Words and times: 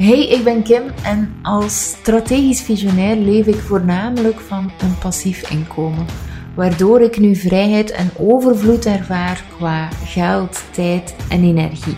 Hey, 0.00 0.28
ik 0.28 0.44
ben 0.44 0.62
Kim 0.62 0.82
en 1.02 1.34
als 1.42 1.88
strategisch 1.88 2.62
visionair 2.62 3.16
leef 3.16 3.46
ik 3.46 3.54
voornamelijk 3.54 4.40
van 4.40 4.70
een 4.80 4.98
passief 4.98 5.50
inkomen, 5.50 6.06
waardoor 6.54 7.00
ik 7.00 7.18
nu 7.18 7.36
vrijheid 7.36 7.90
en 7.90 8.10
overvloed 8.18 8.86
ervaar 8.86 9.44
qua 9.56 9.88
geld, 10.04 10.62
tijd 10.70 11.14
en 11.28 11.42
energie. 11.42 11.96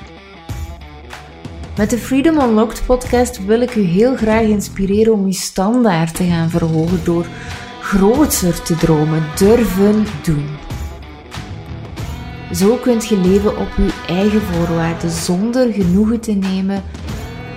Met 1.76 1.90
de 1.90 1.98
Freedom 1.98 2.40
Unlocked 2.40 2.82
podcast 2.86 3.44
wil 3.44 3.60
ik 3.60 3.74
u 3.74 3.82
heel 3.82 4.16
graag 4.16 4.42
inspireren 4.42 5.12
om 5.12 5.24
uw 5.24 5.32
standaard 5.32 6.14
te 6.14 6.24
gaan 6.24 6.50
verhogen 6.50 7.04
door 7.04 7.26
groter 7.80 8.62
te 8.62 8.76
dromen, 8.76 9.22
durven 9.36 10.06
doen. 10.22 10.46
Zo 12.52 12.76
kunt 12.76 13.08
je 13.08 13.16
leven 13.16 13.56
op 13.56 13.68
uw 13.76 13.90
eigen 14.06 14.40
voorwaarden 14.40 15.10
zonder 15.10 15.72
genoegen 15.72 16.20
te 16.20 16.32
nemen 16.32 16.82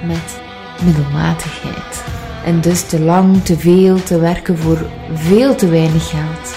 met 0.08 0.40
middelmatigheid. 0.84 2.04
En 2.46 2.62
dus 2.62 2.82
te 2.82 3.00
lang, 3.00 3.44
te 3.44 3.58
veel 3.58 4.04
te 4.04 4.20
werken 4.20 4.58
voor 4.58 4.90
veel 5.14 5.56
te 5.56 5.70
weinig 5.70 6.10
geld. 6.10 6.56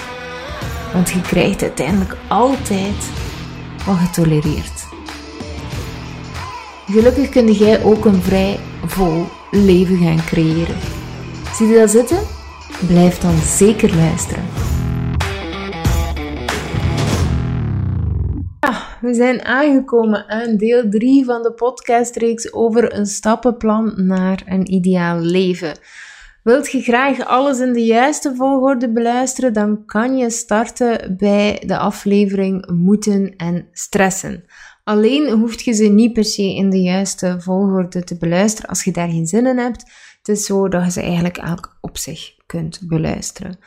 Want 0.93 1.09
je 1.09 1.21
krijgt 1.21 1.61
uiteindelijk 1.61 2.15
altijd 2.27 3.09
wat 3.85 3.99
je 3.99 4.09
tolereert. 4.09 4.87
Gelukkig 6.85 7.29
kun 7.29 7.51
jij 7.51 7.83
ook 7.83 8.05
een 8.05 8.21
vrij 8.21 8.59
vol 8.85 9.25
leven 9.51 9.97
gaan 9.97 10.25
creëren. 10.25 10.75
Zie 11.55 11.67
je 11.67 11.79
dat 11.79 11.89
zitten? 11.89 12.19
Blijf 12.87 13.17
dan 13.17 13.37
zeker 13.37 13.95
luisteren. 13.95 14.43
We 19.01 19.13
zijn 19.13 19.45
aangekomen 19.45 20.29
aan 20.29 20.57
deel 20.57 20.89
3 20.89 21.25
van 21.25 21.43
de 21.43 21.53
podcastreeks 21.53 22.53
over 22.53 22.93
een 22.93 23.05
stappenplan 23.05 23.93
naar 23.95 24.43
een 24.45 24.73
ideaal 24.73 25.19
leven. 25.19 25.77
Wilt 26.43 26.71
je 26.71 26.81
graag 26.81 27.25
alles 27.25 27.59
in 27.59 27.73
de 27.73 27.85
juiste 27.85 28.35
volgorde 28.35 28.91
beluisteren, 28.91 29.53
dan 29.53 29.85
kan 29.85 30.17
je 30.17 30.29
starten 30.29 31.17
bij 31.17 31.63
de 31.65 31.77
aflevering 31.77 32.69
Moeten 32.71 33.33
en 33.35 33.67
Stressen. 33.71 34.43
Alleen 34.83 35.29
hoef 35.29 35.61
je 35.61 35.73
ze 35.73 35.83
niet 35.83 36.13
per 36.13 36.25
se 36.25 36.55
in 36.55 36.69
de 36.69 36.81
juiste 36.81 37.35
volgorde 37.39 38.03
te 38.03 38.17
beluisteren 38.17 38.69
als 38.69 38.83
je 38.83 38.91
daar 38.91 39.09
geen 39.09 39.27
zin 39.27 39.45
in 39.45 39.57
hebt. 39.57 39.83
Het 40.17 40.27
is 40.27 40.45
zo 40.45 40.67
dat 40.67 40.83
je 40.83 40.91
ze 40.91 41.01
eigenlijk 41.01 41.37
elk 41.37 41.77
op 41.81 41.97
zich 41.97 42.35
kunt 42.45 42.79
beluisteren. 42.87 43.59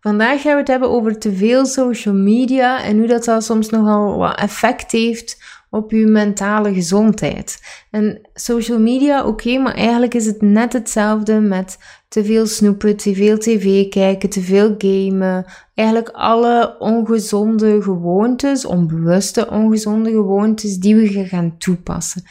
Vandaag 0.00 0.40
gaan 0.42 0.52
we 0.52 0.58
het 0.58 0.68
hebben 0.68 0.90
over 0.90 1.18
te 1.18 1.32
veel 1.32 1.66
social 1.66 2.14
media 2.14 2.82
en 2.82 2.98
hoe 2.98 3.06
dat, 3.06 3.24
dat 3.24 3.44
soms 3.44 3.70
nogal 3.70 4.16
wat 4.16 4.38
effect 4.38 4.92
heeft 4.92 5.42
op 5.70 5.90
je 5.90 6.06
mentale 6.06 6.74
gezondheid. 6.74 7.60
En 7.90 8.28
social 8.34 8.78
media, 8.78 9.26
oké, 9.26 9.58
maar 9.58 9.74
eigenlijk 9.74 10.14
is 10.14 10.26
het 10.26 10.42
net 10.42 10.72
hetzelfde 10.72 11.40
met 11.40 11.78
te 12.08 12.24
veel 12.24 12.46
snoepen, 12.46 12.96
te 12.96 13.14
veel 13.14 13.38
tv 13.38 13.88
kijken, 13.88 14.28
te 14.28 14.40
veel 14.40 14.74
gamen. 14.78 15.44
Eigenlijk 15.74 16.08
alle 16.08 16.76
ongezonde 16.78 17.82
gewoontes, 17.82 18.64
onbewuste 18.64 19.50
ongezonde 19.50 20.10
gewoontes 20.10 20.78
die 20.78 20.94
we 20.96 21.24
gaan 21.26 21.58
toepassen. 21.58 22.22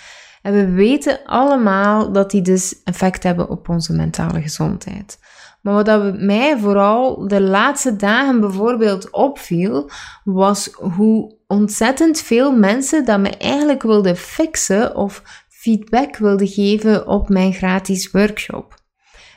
En 0.42 0.54
we 0.54 0.70
weten 0.72 1.20
allemaal 1.26 2.12
dat 2.12 2.32
die 2.32 2.42
dus 2.42 2.82
effect 2.84 3.24
hebben 3.24 3.50
op 3.50 3.70
onze 3.70 3.94
mentale 3.94 4.42
gezondheid. 4.42 5.20
Maar 5.62 5.84
wat 5.84 6.20
mij 6.20 6.58
vooral 6.58 7.28
de 7.28 7.42
laatste 7.42 7.96
dagen 7.96 8.40
bijvoorbeeld 8.40 9.10
opviel, 9.10 9.90
was 10.24 10.70
hoe 10.74 11.38
ontzettend 11.48 12.22
veel 12.22 12.52
mensen 12.52 13.06
dat 13.06 13.20
me 13.20 13.30
eigenlijk 13.30 13.84
wilden 13.84 14.16
fixen 14.16 14.96
of 14.96 15.24
feedback 15.50 16.18
wilden 16.18 16.48
geven 16.48 17.08
op 17.08 17.30
mijn 17.30 17.54
gratis 17.54 18.12
workshop. 18.12 18.74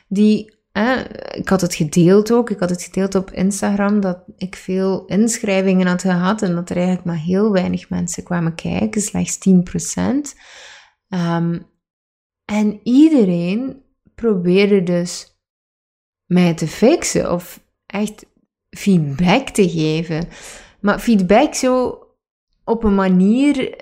Die, 0.07 0.57
ik 1.31 1.49
had 1.49 1.61
het 1.61 1.75
gedeeld 1.75 2.31
ook, 2.31 2.49
ik 2.49 2.59
had 2.59 2.69
het 2.69 2.83
gedeeld 2.83 3.15
op 3.15 3.31
Instagram 3.31 3.99
dat 3.99 4.23
ik 4.37 4.55
veel 4.55 5.05
inschrijvingen 5.05 5.87
had 5.87 6.01
gehad 6.01 6.41
en 6.41 6.55
dat 6.55 6.69
er 6.69 6.75
eigenlijk 6.75 7.05
maar 7.05 7.17
heel 7.17 7.51
weinig 7.51 7.89
mensen 7.89 8.23
kwamen 8.23 8.55
kijken, 8.55 9.01
slechts 9.01 9.37
10%. 9.37 10.33
Um, 11.09 11.19
ehm, 11.19 11.59
en 12.45 12.79
iedereen 12.83 13.83
probeerde 14.15 14.83
dus 14.83 15.32
mij 16.33 16.53
te 16.53 16.67
fixen 16.67 17.31
of 17.31 17.59
echt 17.85 18.25
feedback 18.69 19.49
te 19.49 19.69
geven. 19.69 20.27
Maar 20.79 20.99
feedback 20.99 21.53
zo 21.53 21.97
op 22.63 22.83
een 22.83 22.95
manier 22.95 23.75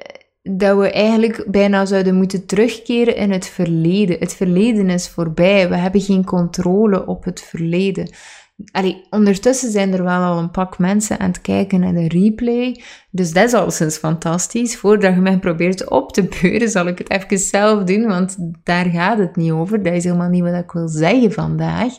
dat 0.43 0.77
we 0.77 0.91
eigenlijk 0.91 1.43
bijna 1.47 1.85
zouden 1.85 2.15
moeten 2.15 2.45
terugkeren 2.45 3.15
in 3.15 3.31
het 3.31 3.47
verleden. 3.47 4.19
Het 4.19 4.33
verleden 4.33 4.89
is 4.89 5.09
voorbij. 5.09 5.69
We 5.69 5.75
hebben 5.75 6.01
geen 6.01 6.25
controle 6.25 7.07
op 7.07 7.23
het 7.23 7.41
verleden. 7.41 8.09
Allee, 8.71 9.03
ondertussen 9.09 9.71
zijn 9.71 9.93
er 9.93 10.03
wel 10.03 10.21
al 10.21 10.37
een 10.37 10.51
pak 10.51 10.77
mensen 10.77 11.19
aan 11.19 11.27
het 11.27 11.41
kijken 11.41 11.79
naar 11.79 11.93
de 11.93 12.07
replay. 12.07 12.81
Dus 13.11 13.33
dat 13.33 13.43
is 13.43 13.53
al 13.53 13.71
sinds 13.71 13.97
fantastisch. 13.97 14.77
Voordat 14.77 15.13
je 15.13 15.19
mij 15.19 15.39
probeert 15.39 15.89
op 15.89 16.13
te 16.13 16.29
beuren, 16.41 16.69
zal 16.69 16.87
ik 16.87 16.97
het 16.97 17.09
even 17.09 17.37
zelf 17.37 17.83
doen, 17.83 18.07
want 18.07 18.37
daar 18.63 18.85
gaat 18.85 19.17
het 19.17 19.35
niet 19.35 19.51
over. 19.51 19.83
Dat 19.83 19.93
is 19.93 20.03
helemaal 20.03 20.29
niet 20.29 20.43
wat 20.43 20.63
ik 20.63 20.71
wil 20.71 20.87
zeggen 20.87 21.31
vandaag. 21.31 21.93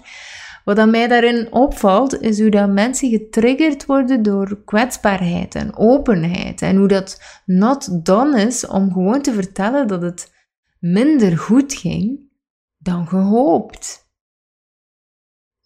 Wat 0.64 0.78
aan 0.78 0.90
mij 0.90 1.08
daarin 1.08 1.52
opvalt, 1.52 2.20
is 2.20 2.40
hoe 2.40 2.50
dat 2.50 2.70
mensen 2.70 3.10
getriggerd 3.10 3.86
worden 3.86 4.22
door 4.22 4.62
kwetsbaarheid 4.64 5.54
en 5.54 5.76
openheid. 5.76 6.62
En 6.62 6.76
hoe 6.76 6.88
dat 6.88 7.22
not 7.46 8.06
done 8.06 8.40
is 8.40 8.66
om 8.66 8.92
gewoon 8.92 9.22
te 9.22 9.32
vertellen 9.32 9.88
dat 9.88 10.02
het 10.02 10.32
minder 10.78 11.38
goed 11.38 11.74
ging 11.74 12.30
dan 12.78 13.08
gehoopt. 13.08 14.10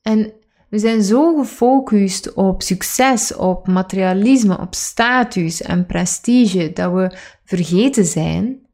En 0.03 0.33
we 0.69 0.79
zijn 0.79 1.03
zo 1.03 1.37
gefocust 1.37 2.35
op 2.35 2.63
succes, 2.63 3.35
op 3.35 3.67
materialisme, 3.67 4.59
op 4.59 4.75
status 4.75 5.63
en 5.63 5.87
prestige, 5.87 6.73
dat 6.73 6.93
we 6.93 7.17
vergeten 7.45 8.05
zijn 8.05 8.67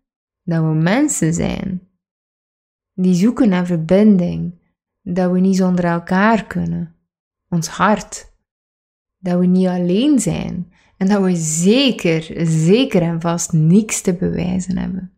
dat 0.43 0.63
we 0.63 0.75
mensen 0.75 1.35
zijn. 1.35 1.89
Die 2.95 3.15
zoeken 3.15 3.49
naar 3.49 3.67
verbinding, 3.67 4.62
dat 5.03 5.31
we 5.31 5.41
niet 5.41 5.57
zonder 5.57 5.85
elkaar 5.85 6.47
kunnen. 6.47 6.95
Ons 7.49 7.69
hart. 7.69 8.33
Dat 9.19 9.39
we 9.39 9.47
niet 9.47 9.67
alleen 9.67 10.19
zijn. 10.19 10.73
En 10.97 11.09
dat 11.09 11.23
we 11.23 11.37
zeker, 11.37 12.47
zeker 12.47 13.03
en 13.03 13.21
vast 13.21 13.53
niks 13.53 14.01
te 14.01 14.15
bewijzen 14.15 14.79
hebben. 14.79 15.13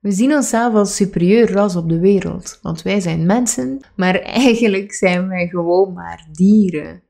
We 0.00 0.10
zien 0.10 0.34
onszelf 0.34 0.74
als 0.74 0.96
superieur 0.96 1.52
ras 1.52 1.76
op 1.76 1.88
de 1.88 1.98
wereld, 1.98 2.58
want 2.62 2.82
wij 2.82 3.00
zijn 3.00 3.26
mensen, 3.26 3.80
maar 3.96 4.14
eigenlijk 4.44 4.92
zijn 4.92 5.28
wij 5.28 5.48
gewoon 5.48 5.92
maar 5.92 6.28
dieren. 6.32 7.02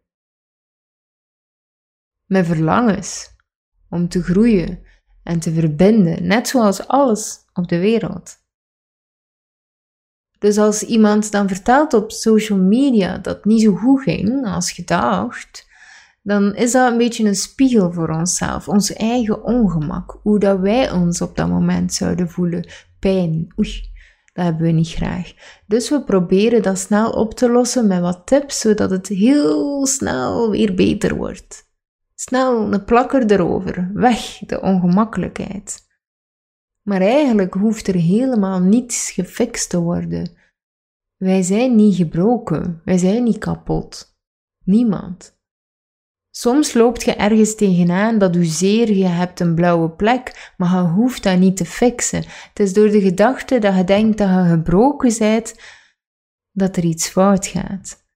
Met 2.25 2.47
verlangens 2.47 3.37
om 3.89 4.09
te 4.09 4.23
groeien 4.23 4.83
en 5.23 5.41
te 5.41 5.53
verbinden, 5.53 6.27
net 6.27 6.49
zoals 6.49 6.87
alles 6.87 7.45
op 7.53 7.69
de 7.69 7.79
wereld. 7.79 8.37
Dus 10.39 10.59
als 10.59 10.83
iemand 10.83 11.33
dan 11.33 11.49
vertelt 11.49 11.95
op 11.95 12.13
social 12.13 12.59
media 12.59 13.19
dat 13.19 13.35
het 13.35 13.45
niet 13.45 13.63
zo 13.63 13.75
goed 13.75 14.03
ging 14.03 14.47
als 14.47 14.73
gedacht, 14.73 15.67
dan 16.23 16.55
is 16.55 16.73
dat 16.73 16.93
een 16.93 16.99
beetje 16.99 17.25
een 17.25 17.35
spiegel 17.35 17.93
voor 17.93 18.09
onszelf, 18.09 18.69
ons 18.69 18.93
eigen 18.93 19.45
ongemak, 19.45 20.19
hoe 20.23 20.39
dat 20.39 20.59
wij 20.59 20.91
ons 20.91 21.21
op 21.21 21.37
dat 21.37 21.49
moment 21.49 21.95
zouden 21.95 22.31
voelen. 22.31 22.69
Pijn, 22.99 23.53
oei, 23.59 23.91
dat 24.33 24.45
hebben 24.45 24.63
we 24.63 24.73
niet 24.73 24.89
graag. 24.89 25.33
Dus 25.67 25.91
we 25.91 26.03
proberen 26.03 26.63
dat 26.63 26.79
snel 26.79 27.11
op 27.11 27.35
te 27.35 27.51
lossen 27.51 27.87
met 27.87 28.01
wat 28.01 28.27
tips, 28.27 28.61
zodat 28.61 28.91
het 28.91 29.09
heel 29.09 29.87
snel 29.87 30.51
weer 30.51 30.75
beter 30.75 31.17
wordt. 31.17 31.67
Snel 32.15 32.73
een 32.73 32.85
plakker 32.85 33.31
erover, 33.31 33.91
weg 33.95 34.39
de 34.47 34.61
ongemakkelijkheid. 34.61 35.87
Maar 36.83 37.01
eigenlijk 37.01 37.55
hoeft 37.55 37.89
er 37.89 37.95
helemaal 37.95 38.61
niets 38.61 39.11
gefixt 39.11 39.71
te 39.71 39.81
worden. 39.81 40.38
Wij 41.19 41.43
zijn 41.43 41.75
niet 41.75 41.97
gebroken, 41.97 42.81
wij 42.85 42.99
zijn 42.99 43.25
niet 43.25 43.39
kapot. 43.39 44.17
Niemand. 44.65 45.37
Soms 46.31 46.75
loopt 46.75 47.03
je 47.03 47.15
ergens 47.15 47.55
tegenaan 47.55 48.19
dat 48.19 48.37
u 48.37 48.45
zeer 48.45 48.93
je 48.93 49.07
hebt 49.07 49.41
een 49.41 49.55
blauwe 49.55 49.91
plek, 49.91 50.53
maar 50.57 50.83
je 50.83 50.89
hoeft 50.89 51.23
dat 51.23 51.39
niet 51.39 51.57
te 51.57 51.65
fixen. 51.65 52.25
Het 52.27 52.61
is 52.61 52.73
door 52.73 52.91
de 52.91 53.01
gedachte 53.01 53.59
dat 53.59 53.77
je 53.77 53.85
denkt 53.85 54.19
dat 54.19 54.29
je 54.29 54.45
gebroken 54.49 55.19
bent, 55.19 55.55
dat 56.53 56.77
er 56.77 56.85
iets 56.85 57.09
fout 57.09 57.47
gaat. 57.47 58.07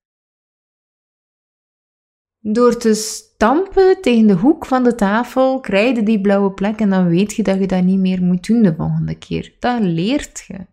Door 2.38 2.76
te 2.76 2.94
stampen 2.94 4.00
tegen 4.00 4.26
de 4.26 4.34
hoek 4.34 4.66
van 4.66 4.84
de 4.84 4.94
tafel, 4.94 5.60
krijg 5.60 5.96
je 5.96 6.02
die 6.02 6.20
blauwe 6.20 6.52
plek 6.52 6.81
en 6.81 6.90
dan 6.90 7.08
weet 7.08 7.34
je 7.34 7.43
dat 7.43 7.58
je 7.58 7.66
dat 7.66 7.82
niet 7.84 7.98
meer 7.98 8.22
moet 8.22 8.46
doen 8.46 8.62
de 8.62 8.75
volgende 8.75 9.19
keer. 9.19 9.56
Dat 9.58 9.81
leert 9.81 10.44
je. 10.46 10.66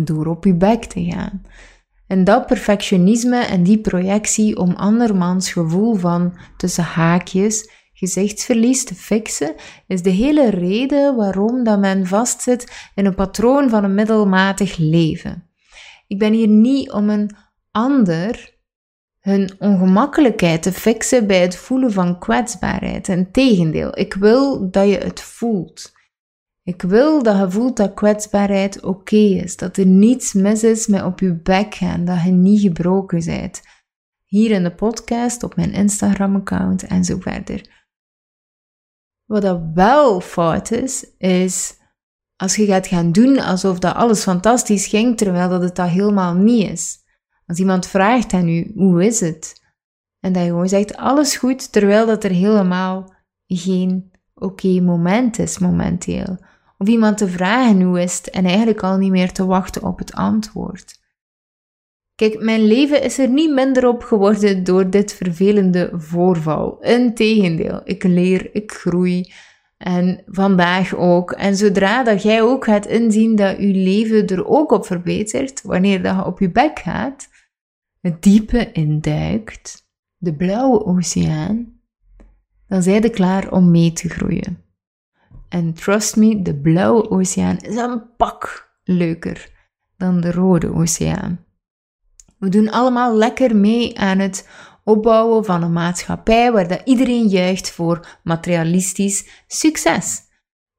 Door 0.00 0.26
op 0.26 0.44
je 0.44 0.54
bek 0.54 0.84
te 0.84 1.04
gaan. 1.04 1.42
En 2.06 2.24
dat 2.24 2.46
perfectionisme 2.46 3.38
en 3.38 3.62
die 3.62 3.80
projectie 3.80 4.56
om 4.56 4.74
andermans 4.74 5.52
gevoel 5.52 5.94
van, 5.94 6.38
tussen 6.56 6.84
haakjes, 6.84 7.70
gezichtsverlies 7.92 8.84
te 8.84 8.94
fixen, 8.94 9.54
is 9.86 10.02
de 10.02 10.10
hele 10.10 10.50
reden 10.50 11.16
waarom 11.16 11.64
dat 11.64 11.78
men 11.78 12.06
vastzit 12.06 12.90
in 12.94 13.06
een 13.06 13.14
patroon 13.14 13.70
van 13.70 13.84
een 13.84 13.94
middelmatig 13.94 14.76
leven. 14.76 15.48
Ik 16.06 16.18
ben 16.18 16.32
hier 16.32 16.48
niet 16.48 16.90
om 16.92 17.10
een 17.10 17.36
ander 17.70 18.56
hun 19.20 19.50
ongemakkelijkheid 19.58 20.62
te 20.62 20.72
fixen 20.72 21.26
bij 21.26 21.40
het 21.40 21.56
voelen 21.56 21.92
van 21.92 22.18
kwetsbaarheid. 22.18 23.08
Integendeel, 23.08 23.98
ik 23.98 24.14
wil 24.14 24.70
dat 24.70 24.88
je 24.88 24.98
het 24.98 25.20
voelt. 25.20 25.92
Ik 26.68 26.82
wil 26.82 27.22
dat 27.22 27.38
je 27.38 27.50
voelt 27.50 27.76
dat 27.76 27.94
kwetsbaarheid 27.94 28.82
oké 28.82 29.16
is, 29.16 29.56
dat 29.56 29.76
er 29.76 29.86
niets 29.86 30.32
mis 30.32 30.62
is 30.62 30.86
met 30.86 31.02
op 31.02 31.20
je 31.20 31.34
bek 31.34 31.74
gaan, 31.74 32.04
dat 32.04 32.22
je 32.22 32.30
niet 32.30 32.60
gebroken 32.60 33.24
bent. 33.24 33.62
Hier 34.24 34.50
in 34.50 34.62
de 34.62 34.74
podcast, 34.74 35.42
op 35.42 35.56
mijn 35.56 35.72
Instagram-account 35.72 36.82
en 36.82 37.04
zo 37.04 37.18
verder. 37.20 37.86
Wat 39.24 39.42
dat 39.42 39.60
wel 39.74 40.20
fout 40.20 40.70
is, 40.70 41.06
is 41.18 41.76
als 42.36 42.56
je 42.56 42.66
gaat 42.66 42.86
gaan 42.86 43.12
doen 43.12 43.38
alsof 43.38 43.78
dat 43.78 43.94
alles 43.94 44.22
fantastisch 44.22 44.86
ging, 44.86 45.16
terwijl 45.16 45.48
dat 45.48 45.62
het 45.62 45.76
dat 45.76 45.88
helemaal 45.88 46.34
niet 46.34 46.70
is. 46.70 46.96
Als 47.46 47.58
iemand 47.58 47.86
vraagt 47.86 48.32
aan 48.32 48.48
u, 48.48 48.72
hoe 48.74 49.04
is 49.04 49.20
het? 49.20 49.62
En 50.20 50.32
dat 50.32 50.42
je 50.42 50.48
gewoon 50.48 50.68
zegt, 50.68 50.96
alles 50.96 51.36
goed, 51.36 51.72
terwijl 51.72 52.06
dat 52.06 52.24
er 52.24 52.30
helemaal 52.30 53.14
geen 53.46 54.12
oké 54.34 54.80
moment 54.80 55.38
is 55.38 55.58
momenteel. 55.58 56.46
Of 56.78 56.88
iemand 56.88 57.18
te 57.18 57.28
vragen 57.28 57.82
hoe 57.82 58.00
is 58.00 58.16
het 58.16 58.30
en 58.30 58.44
eigenlijk 58.44 58.82
al 58.82 58.96
niet 58.96 59.10
meer 59.10 59.32
te 59.32 59.46
wachten 59.46 59.82
op 59.82 59.98
het 59.98 60.12
antwoord. 60.12 60.98
Kijk, 62.14 62.42
mijn 62.42 62.64
leven 62.64 63.02
is 63.02 63.18
er 63.18 63.28
niet 63.28 63.52
minder 63.52 63.88
op 63.88 64.02
geworden 64.02 64.64
door 64.64 64.90
dit 64.90 65.12
vervelende 65.12 65.90
voorval. 65.92 66.80
Integendeel, 66.80 67.80
ik 67.84 68.02
leer, 68.02 68.54
ik 68.54 68.72
groei. 68.72 69.32
En 69.76 70.22
vandaag 70.26 70.94
ook. 70.94 71.32
En 71.32 71.56
zodra 71.56 72.04
dat 72.04 72.22
jij 72.22 72.42
ook 72.42 72.64
gaat 72.64 72.86
inzien 72.86 73.36
dat 73.36 73.58
je 73.58 73.66
leven 73.66 74.26
er 74.26 74.46
ook 74.46 74.72
op 74.72 74.86
verbetert, 74.86 75.62
wanneer 75.62 76.02
dat 76.02 76.16
je 76.16 76.24
op 76.24 76.40
je 76.40 76.50
bek 76.50 76.78
gaat, 76.78 77.28
het 78.00 78.22
diepe 78.22 78.72
induikt, 78.72 79.86
de 80.16 80.34
blauwe 80.34 80.84
oceaan, 80.84 81.80
dan 82.66 82.82
zijn 82.82 83.02
je 83.02 83.10
klaar 83.10 83.52
om 83.52 83.70
mee 83.70 83.92
te 83.92 84.08
groeien. 84.08 84.67
En 85.48 85.74
trust 85.74 86.16
me, 86.16 86.42
de 86.42 86.54
blauwe 86.54 87.10
oceaan 87.10 87.56
is 87.56 87.76
een 87.76 88.16
pak 88.16 88.70
leuker 88.84 89.50
dan 89.96 90.20
de 90.20 90.32
rode 90.32 90.74
oceaan. 90.74 91.44
We 92.38 92.48
doen 92.48 92.70
allemaal 92.70 93.16
lekker 93.16 93.56
mee 93.56 93.98
aan 93.98 94.18
het 94.18 94.48
opbouwen 94.84 95.44
van 95.44 95.62
een 95.62 95.72
maatschappij 95.72 96.52
waar 96.52 96.68
dat 96.68 96.80
iedereen 96.84 97.26
juicht 97.26 97.70
voor 97.70 98.18
materialistisch 98.22 99.44
succes. 99.46 100.20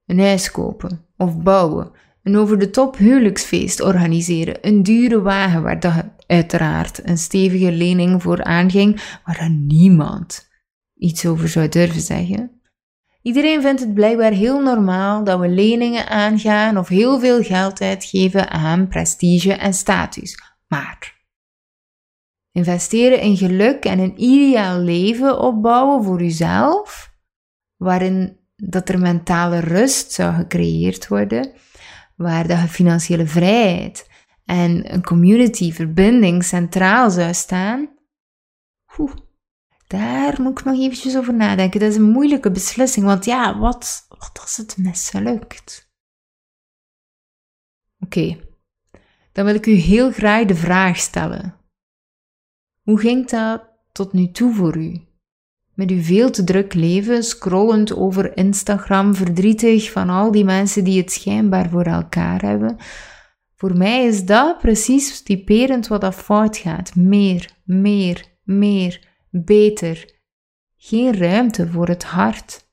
Een 0.05 0.19
huis 0.19 0.51
kopen 0.51 1.05
of 1.17 1.37
bouwen, 1.37 1.91
een 2.23 2.37
over 2.37 2.59
de 2.59 2.69
top 2.69 2.97
huwelijksfeest 2.97 3.81
organiseren, 3.81 4.57
een 4.61 4.83
dure 4.83 5.21
wagen 5.21 5.63
waar 5.63 5.79
dat 5.79 6.05
uiteraard 6.27 7.07
een 7.07 7.17
stevige 7.17 7.71
lening 7.71 8.21
voor 8.21 8.43
aanging, 8.43 9.19
waar 9.25 9.39
er 9.39 9.49
niemand 9.49 10.49
iets 10.95 11.25
over 11.25 11.49
zou 11.49 11.69
durven 11.69 12.01
zeggen. 12.01 12.58
Iedereen 13.21 13.61
vindt 13.61 13.79
het 13.79 13.93
blijkbaar 13.93 14.31
heel 14.31 14.61
normaal 14.61 15.23
dat 15.23 15.39
we 15.39 15.47
leningen 15.47 16.07
aangaan 16.07 16.77
of 16.77 16.87
heel 16.87 17.19
veel 17.19 17.43
geld 17.43 17.81
uitgeven 17.81 18.49
aan 18.49 18.87
prestige 18.87 19.53
en 19.53 19.73
status. 19.73 20.41
Maar 20.67 21.17
investeren 22.51 23.21
in 23.21 23.37
geluk 23.37 23.85
en 23.85 23.99
een 23.99 24.23
ideaal 24.23 24.79
leven 24.79 25.39
opbouwen 25.39 26.03
voor 26.03 26.21
uzelf, 26.21 27.13
waarin 27.75 28.37
dat 28.55 28.89
er 28.89 28.99
mentale 28.99 29.59
rust 29.59 30.11
zou 30.11 30.33
gecreëerd 30.33 31.07
worden, 31.07 31.51
waar 32.15 32.47
de 32.47 32.57
financiële 32.57 33.27
vrijheid 33.27 34.09
en 34.45 34.93
een 34.93 35.03
community 35.03 35.71
verbinding 35.71 36.43
centraal 36.43 37.11
zou 37.11 37.33
staan. 37.33 37.89
Oeh, 38.97 39.13
daar 39.89 40.41
moet 40.41 40.59
ik 40.59 40.65
nog 40.65 40.79
eventjes 40.79 41.17
over 41.17 41.33
nadenken. 41.33 41.79
Dat 41.79 41.89
is 41.89 41.95
een 41.95 42.11
moeilijke 42.11 42.51
beslissing, 42.51 43.05
want 43.05 43.25
ja, 43.25 43.59
wat, 43.59 44.05
wat 44.07 44.39
als 44.41 44.57
het 44.57 44.77
mislukt? 44.77 45.91
Oké, 47.99 48.37
dan 49.31 49.45
wil 49.45 49.55
ik 49.55 49.65
u 49.65 49.71
heel 49.71 50.11
graag 50.11 50.45
de 50.45 50.55
vraag 50.55 50.97
stellen. 50.97 51.55
Hoe 52.81 52.99
ging 52.99 53.29
dat 53.29 53.63
tot 53.91 54.13
nu 54.13 54.31
toe 54.31 54.53
voor 54.53 54.77
u? 54.77 55.01
Met 55.73 55.89
uw 55.89 56.01
veel 56.01 56.31
te 56.31 56.43
druk 56.43 56.73
leven, 56.73 57.23
scrollend 57.23 57.95
over 57.95 58.37
Instagram, 58.37 59.15
verdrietig 59.15 59.91
van 59.91 60.09
al 60.09 60.31
die 60.31 60.45
mensen 60.45 60.83
die 60.83 61.01
het 61.01 61.11
schijnbaar 61.11 61.69
voor 61.69 61.83
elkaar 61.83 62.41
hebben. 62.41 62.77
Voor 63.55 63.77
mij 63.77 64.05
is 64.05 64.25
dat 64.25 64.57
precies 64.57 65.21
typerend 65.21 65.87
wat 65.87 66.01
dat 66.01 66.15
fout 66.15 66.57
gaat. 66.57 66.95
Meer, 66.95 67.51
meer, 67.63 68.25
meer 68.43 69.08
beter. 69.31 70.17
Geen 70.77 71.17
ruimte 71.17 71.67
voor 71.67 71.87
het 71.87 72.03
hart. 72.03 72.67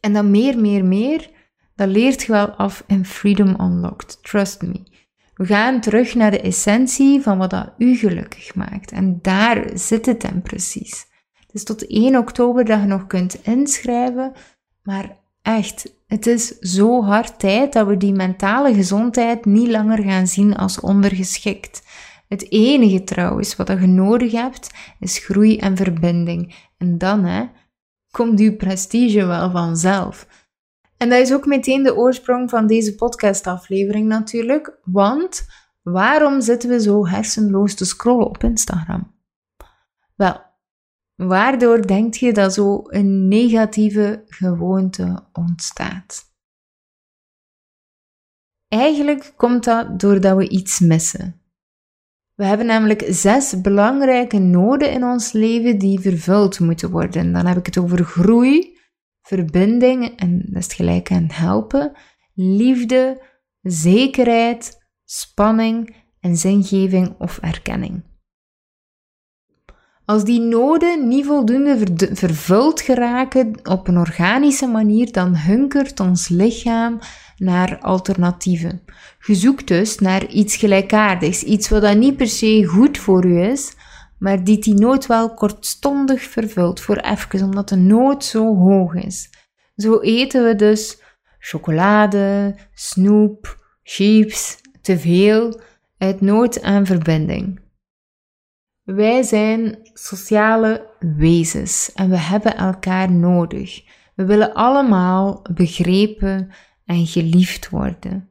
En 0.00 0.12
dan 0.12 0.30
meer, 0.30 0.58
meer, 0.58 0.84
meer, 0.84 1.30
dat 1.74 1.88
leert 1.88 2.22
je 2.22 2.32
wel 2.32 2.50
af 2.50 2.84
in 2.86 3.04
Freedom 3.04 3.60
Unlocked. 3.60 4.22
Trust 4.22 4.62
me. 4.62 4.82
We 5.34 5.46
gaan 5.46 5.80
terug 5.80 6.14
naar 6.14 6.30
de 6.30 6.40
essentie 6.40 7.20
van 7.20 7.38
wat 7.38 7.50
dat 7.50 7.72
u 7.78 7.96
gelukkig 7.96 8.54
maakt. 8.54 8.92
En 8.92 9.18
daar 9.22 9.70
zit 9.74 10.06
het 10.06 10.20
dan 10.20 10.42
precies. 10.42 11.06
Het 11.32 11.54
is 11.54 11.64
tot 11.64 11.86
1 11.86 12.16
oktober 12.16 12.64
dat 12.64 12.80
je 12.80 12.86
nog 12.86 13.06
kunt 13.06 13.38
inschrijven, 13.42 14.32
maar 14.82 15.16
echt, 15.42 15.94
het 16.06 16.26
is 16.26 16.48
zo 16.48 17.02
hard 17.02 17.38
tijd 17.38 17.72
dat 17.72 17.86
we 17.86 17.96
die 17.96 18.12
mentale 18.12 18.74
gezondheid 18.74 19.44
niet 19.44 19.68
langer 19.68 20.02
gaan 20.02 20.26
zien 20.26 20.56
als 20.56 20.80
ondergeschikt. 20.80 21.82
Het 22.28 22.50
enige 22.50 23.04
trouwens 23.04 23.56
wat 23.56 23.68
je 23.68 23.86
nodig 23.86 24.32
hebt, 24.32 24.70
is 24.98 25.18
groei 25.18 25.56
en 25.56 25.76
verbinding. 25.76 26.68
En 26.78 26.98
dan 26.98 27.24
hè, 27.24 27.46
komt 28.10 28.40
uw 28.40 28.56
prestige 28.56 29.26
wel 29.26 29.50
vanzelf. 29.50 30.26
En 30.96 31.08
dat 31.08 31.20
is 31.20 31.32
ook 31.32 31.46
meteen 31.46 31.82
de 31.82 31.96
oorsprong 31.96 32.50
van 32.50 32.66
deze 32.66 32.94
podcastaflevering 32.94 34.08
natuurlijk. 34.08 34.78
Want 34.84 35.46
waarom 35.82 36.40
zitten 36.40 36.68
we 36.68 36.80
zo 36.80 37.06
hersenloos 37.06 37.74
te 37.74 37.84
scrollen 37.84 38.26
op 38.26 38.42
Instagram? 38.42 39.14
Wel, 40.14 40.42
waardoor 41.14 41.86
denk 41.86 42.14
je 42.14 42.32
dat 42.32 42.54
zo 42.54 42.82
een 42.86 43.28
negatieve 43.28 44.24
gewoonte 44.26 45.26
ontstaat? 45.32 46.34
Eigenlijk 48.68 49.32
komt 49.36 49.64
dat 49.64 50.00
doordat 50.00 50.36
we 50.36 50.48
iets 50.48 50.80
missen. 50.80 51.45
We 52.36 52.44
hebben 52.44 52.66
namelijk 52.66 53.04
zes 53.08 53.60
belangrijke 53.60 54.38
noden 54.38 54.92
in 54.92 55.04
ons 55.04 55.32
leven 55.32 55.78
die 55.78 56.00
vervuld 56.00 56.60
moeten 56.60 56.90
worden. 56.90 57.32
Dan 57.32 57.46
heb 57.46 57.56
ik 57.56 57.66
het 57.66 57.78
over 57.78 58.04
groei, 58.04 58.78
verbinding, 59.22 60.18
en 60.18 60.42
dat 60.46 60.62
is 60.62 60.74
gelijk 60.74 61.10
aan 61.10 61.28
helpen, 61.32 61.92
liefde, 62.34 63.22
zekerheid, 63.60 64.76
spanning 65.04 65.96
en 66.20 66.36
zingeving 66.36 67.14
of 67.18 67.38
erkenning. 67.38 68.15
Als 70.06 70.24
die 70.24 70.40
noden 70.40 71.08
niet 71.08 71.26
voldoende 71.26 71.78
vervuld 72.12 72.80
geraken 72.80 73.60
op 73.62 73.88
een 73.88 73.98
organische 73.98 74.66
manier, 74.66 75.12
dan 75.12 75.36
hunkert 75.36 76.00
ons 76.00 76.28
lichaam 76.28 76.98
naar 77.36 77.78
alternatieven. 77.78 78.82
Je 79.26 79.34
zoekt 79.34 79.68
dus 79.68 79.98
naar 79.98 80.26
iets 80.26 80.56
gelijkaardigs, 80.56 81.42
iets 81.42 81.68
wat 81.68 81.82
dan 81.82 81.98
niet 81.98 82.16
per 82.16 82.28
se 82.28 82.64
goed 82.66 82.98
voor 82.98 83.24
u 83.24 83.40
is, 83.40 83.74
maar 84.18 84.44
die 84.44 84.58
die 84.58 84.74
nood 84.74 85.06
wel 85.06 85.34
kortstondig 85.34 86.22
vervult 86.22 86.80
voor 86.80 86.96
even, 86.96 87.42
omdat 87.42 87.68
de 87.68 87.76
nood 87.76 88.24
zo 88.24 88.56
hoog 88.56 88.94
is. 88.94 89.30
Zo 89.76 90.00
eten 90.00 90.44
we 90.44 90.56
dus 90.56 90.98
chocolade, 91.38 92.54
snoep, 92.74 93.64
chips, 93.82 94.56
te 94.82 94.98
veel 94.98 95.60
uit 95.98 96.20
nood 96.20 96.62
aan 96.62 96.86
verbinding. 96.86 97.64
Wij 98.86 99.22
zijn 99.22 99.78
sociale 99.92 100.90
wezens 100.98 101.92
en 101.94 102.10
we 102.10 102.18
hebben 102.18 102.56
elkaar 102.56 103.12
nodig. 103.12 103.84
We 104.14 104.24
willen 104.24 104.54
allemaal 104.54 105.42
begrepen 105.54 106.50
en 106.84 107.06
geliefd 107.06 107.68
worden. 107.68 108.30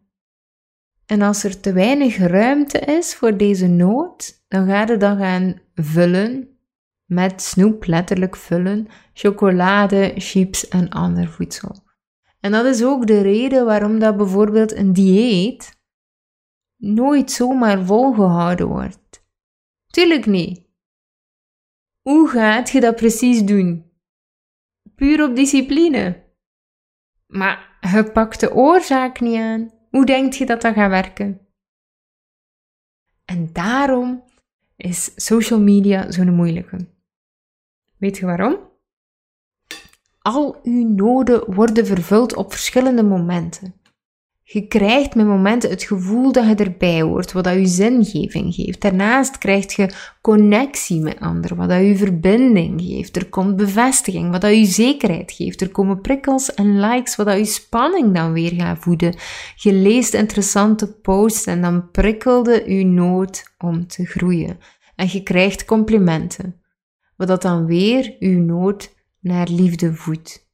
En 1.05 1.21
als 1.21 1.43
er 1.43 1.59
te 1.59 1.73
weinig 1.73 2.17
ruimte 2.17 2.79
is 2.79 3.15
voor 3.15 3.37
deze 3.37 3.67
nood, 3.67 4.43
dan 4.47 4.67
ga 4.67 4.85
je 4.85 4.97
dan 4.97 5.17
gaan 5.17 5.61
vullen 5.73 6.57
met 7.05 7.41
snoep, 7.41 7.85
letterlijk 7.85 8.35
vullen, 8.35 8.87
chocolade, 9.13 10.13
chips 10.15 10.67
en 10.67 10.89
ander 10.89 11.27
voedsel. 11.27 11.75
En 12.39 12.51
dat 12.51 12.65
is 12.65 12.83
ook 12.83 13.07
de 13.07 13.21
reden 13.21 13.65
waarom 13.65 13.99
dat 13.99 14.17
bijvoorbeeld 14.17 14.75
een 14.75 14.93
dieet 14.93 15.79
nooit 16.77 17.31
zomaar 17.31 17.85
volgehouden 17.85 18.67
wordt. 18.67 19.04
Tuurlijk 19.95 20.25
niet. 20.25 20.67
Hoe 22.01 22.29
gaat 22.29 22.69
je 22.69 22.79
dat 22.79 22.95
precies 22.95 23.43
doen? 23.43 23.91
puur 24.95 25.23
op 25.23 25.35
discipline. 25.35 26.23
Maar 27.27 27.77
je 27.81 28.11
pakt 28.11 28.39
de 28.39 28.53
oorzaak 28.53 29.19
niet 29.19 29.39
aan. 29.39 29.71
Hoe 29.89 30.05
denk 30.05 30.33
je 30.33 30.45
dat 30.45 30.61
dat 30.61 30.73
gaat 30.73 30.89
werken? 30.89 31.47
En 33.25 33.53
daarom 33.53 34.23
is 34.75 35.11
social 35.15 35.59
media 35.59 36.11
zo'n 36.11 36.35
moeilijke. 36.35 36.87
Weet 37.97 38.17
je 38.17 38.25
waarom? 38.25 38.59
Al 40.19 40.59
uw 40.63 40.87
noden 40.87 41.53
worden 41.53 41.85
vervuld 41.85 42.35
op 42.35 42.51
verschillende 42.51 43.03
momenten. 43.03 43.81
Je 44.47 44.67
krijgt 44.67 45.15
met 45.15 45.25
momenten 45.25 45.69
het 45.69 45.83
gevoel 45.83 46.31
dat 46.31 46.47
je 46.47 46.55
erbij 46.55 47.01
hoort, 47.01 47.31
wat 47.31 47.43
dat 47.43 47.53
je 47.53 47.65
zingeving 47.65 48.53
geeft. 48.53 48.81
Daarnaast 48.81 49.37
krijg 49.37 49.75
je 49.75 49.89
connectie 50.21 51.01
met 51.01 51.19
anderen, 51.19 51.57
wat 51.57 51.69
dat 51.69 51.85
je 51.85 51.95
verbinding 51.95 52.81
geeft. 52.81 53.15
Er 53.15 53.29
komt 53.29 53.55
bevestiging, 53.55 54.31
wat 54.31 54.41
dat 54.41 54.55
je 54.55 54.65
zekerheid 54.65 55.31
geeft. 55.31 55.61
Er 55.61 55.69
komen 55.69 56.01
prikkels 56.01 56.53
en 56.53 56.79
likes, 56.79 57.15
wat 57.15 57.25
dat 57.25 57.37
je 57.37 57.45
spanning 57.45 58.13
dan 58.13 58.33
weer 58.33 58.53
gaat 58.53 58.77
voeden. 58.79 59.15
Je 59.55 59.73
leest 59.73 60.13
interessante 60.13 60.93
posts 60.93 61.45
en 61.45 61.61
dan 61.61 61.91
prikkelde 61.91 62.73
je 62.73 62.85
nood 62.85 63.43
om 63.57 63.87
te 63.87 64.05
groeien. 64.05 64.57
En 64.95 65.07
je 65.11 65.23
krijgt 65.23 65.65
complimenten, 65.65 66.61
wat 67.15 67.27
dat 67.27 67.41
dan 67.41 67.65
weer 67.65 68.15
je 68.19 68.37
nood 68.37 68.95
naar 69.19 69.47
liefde 69.49 69.93
voedt. 69.93 70.44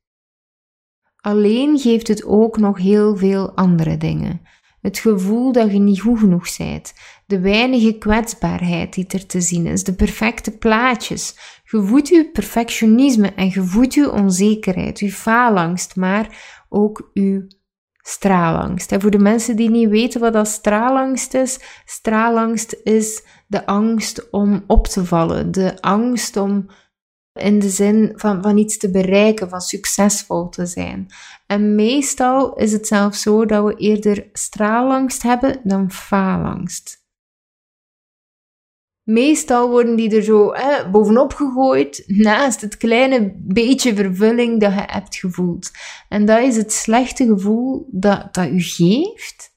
Alleen 1.21 1.79
geeft 1.79 2.07
het 2.07 2.25
ook 2.25 2.57
nog 2.57 2.77
heel 2.77 3.17
veel 3.17 3.51
andere 3.55 3.97
dingen. 3.97 4.41
Het 4.81 4.99
gevoel 4.99 5.51
dat 5.51 5.71
je 5.71 5.79
niet 5.79 6.01
goed 6.01 6.19
genoeg 6.19 6.57
bent, 6.57 6.93
de 7.25 7.39
weinige 7.39 7.97
kwetsbaarheid 7.97 8.93
die 8.93 9.07
er 9.07 9.25
te 9.25 9.41
zien 9.41 9.65
is, 9.65 9.83
de 9.83 9.93
perfecte 9.93 10.57
plaatjes. 10.57 11.35
Je 11.63 11.81
voedt 11.81 12.07
je 12.07 12.29
perfectionisme 12.31 13.33
en 13.33 13.49
je 13.49 13.63
voedt 13.63 13.93
je 13.93 14.11
onzekerheid, 14.11 14.99
je 14.99 15.11
faalangst, 15.11 15.95
maar 15.95 16.37
ook 16.69 17.09
je 17.13 17.59
straalangst. 18.01 18.91
En 18.91 19.01
voor 19.01 19.11
de 19.11 19.19
mensen 19.19 19.55
die 19.55 19.69
niet 19.69 19.89
weten 19.89 20.19
wat 20.19 20.33
dat 20.33 20.47
straalangst 20.47 21.33
is, 21.33 21.59
straalangst 21.85 22.79
is 22.83 23.23
de 23.47 23.65
angst 23.65 24.29
om 24.29 24.63
op 24.67 24.87
te 24.87 25.05
vallen, 25.05 25.51
de 25.51 25.81
angst 25.81 26.37
om 26.37 26.69
in 27.33 27.59
de 27.59 27.69
zin 27.69 28.13
van, 28.15 28.41
van 28.41 28.57
iets 28.57 28.77
te 28.77 28.91
bereiken, 28.91 29.49
van 29.49 29.61
succesvol 29.61 30.49
te 30.49 30.65
zijn. 30.65 31.07
En 31.47 31.75
meestal 31.75 32.53
is 32.55 32.71
het 32.71 32.87
zelfs 32.87 33.21
zo 33.21 33.45
dat 33.45 33.65
we 33.65 33.75
eerder 33.75 34.29
straalangst 34.33 35.23
hebben 35.23 35.61
dan 35.63 35.91
faalangst. 35.91 36.99
Meestal 39.03 39.69
worden 39.69 39.95
die 39.95 40.15
er 40.15 40.23
zo 40.23 40.53
bovenop 40.91 41.33
gegooid, 41.33 42.03
naast 42.27 42.61
het 42.61 42.77
kleine 42.77 43.33
beetje 43.37 43.95
vervulling 43.95 44.59
dat 44.59 44.73
je 44.73 44.83
hebt 44.85 45.15
gevoeld. 45.15 45.71
En 46.09 46.25
dat 46.25 46.39
is 46.39 46.55
het 46.55 46.73
slechte 46.73 47.25
gevoel 47.25 47.87
dat, 47.91 48.33
dat 48.33 48.47
u 48.47 48.61
geeft, 48.61 49.50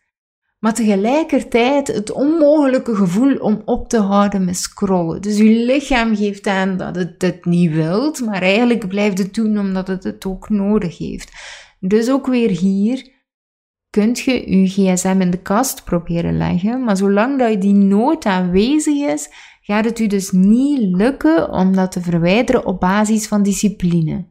maar 0.65 0.75
tegelijkertijd 0.75 1.87
het 1.87 2.13
onmogelijke 2.13 2.95
gevoel 2.95 3.37
om 3.37 3.63
op 3.65 3.89
te 3.89 3.99
houden 3.99 4.45
met 4.45 4.57
scrollen. 4.57 5.23
Dus 5.23 5.37
je 5.37 5.45
lichaam 5.45 6.17
geeft 6.17 6.47
aan 6.47 6.77
dat 6.77 6.97
het 6.97 7.23
het 7.23 7.45
niet 7.45 7.73
wilt, 7.73 8.21
maar 8.21 8.43
eigenlijk 8.43 8.89
blijft 8.89 9.19
het 9.19 9.35
doen 9.35 9.59
omdat 9.59 9.87
het 9.87 10.05
het 10.05 10.27
ook 10.27 10.49
nodig 10.49 10.99
heeft. 10.99 11.33
Dus 11.81 12.11
ook 12.11 12.27
weer 12.27 12.51
hier 12.51 13.13
kunt 13.91 14.19
je 14.19 14.59
je 14.59 14.67
gsm 14.67 15.17
in 15.21 15.31
de 15.31 15.43
kast 15.43 15.85
proberen 15.85 16.37
leggen, 16.37 16.85
maar 16.85 16.97
zolang 16.97 17.39
dat 17.39 17.61
die 17.61 17.75
nood 17.75 18.25
aanwezig 18.25 18.95
is, 18.95 19.29
gaat 19.61 19.85
het 19.85 19.99
u 19.99 20.07
dus 20.07 20.31
niet 20.31 20.81
lukken 20.81 21.51
om 21.51 21.75
dat 21.75 21.93
te 21.93 22.01
verwijderen 22.01 22.67
op 22.67 22.81
basis 22.81 23.27
van 23.27 23.43
discipline. 23.43 24.27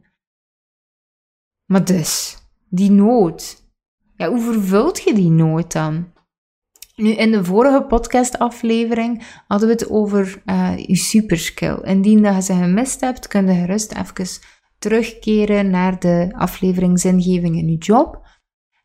Maar 1.64 1.84
dus, 1.84 2.38
die 2.68 2.90
nood. 2.90 3.62
Ja, 4.16 4.28
hoe 4.28 4.40
vervult 4.40 5.02
je 5.02 5.14
die 5.14 5.30
nood 5.30 5.72
dan? 5.72 6.12
Nu, 6.96 7.10
in 7.10 7.30
de 7.30 7.44
vorige 7.44 7.82
podcastaflevering 7.82 9.42
hadden 9.46 9.68
we 9.68 9.74
het 9.74 9.90
over 9.90 10.42
uh, 10.46 10.78
je 10.78 10.96
superskill. 10.96 11.78
Indien 11.82 12.22
dat 12.22 12.34
je 12.34 12.42
ze 12.42 12.52
gemist 12.54 13.00
hebt, 13.00 13.26
kun 13.26 13.46
je 13.46 13.54
gerust 13.54 13.92
even 13.92 14.40
terugkeren 14.78 15.70
naar 15.70 16.00
de 16.00 16.28
aflevering 16.32 17.00
Zingeving 17.00 17.56
in 17.56 17.68
je 17.68 17.76
job. 17.76 18.26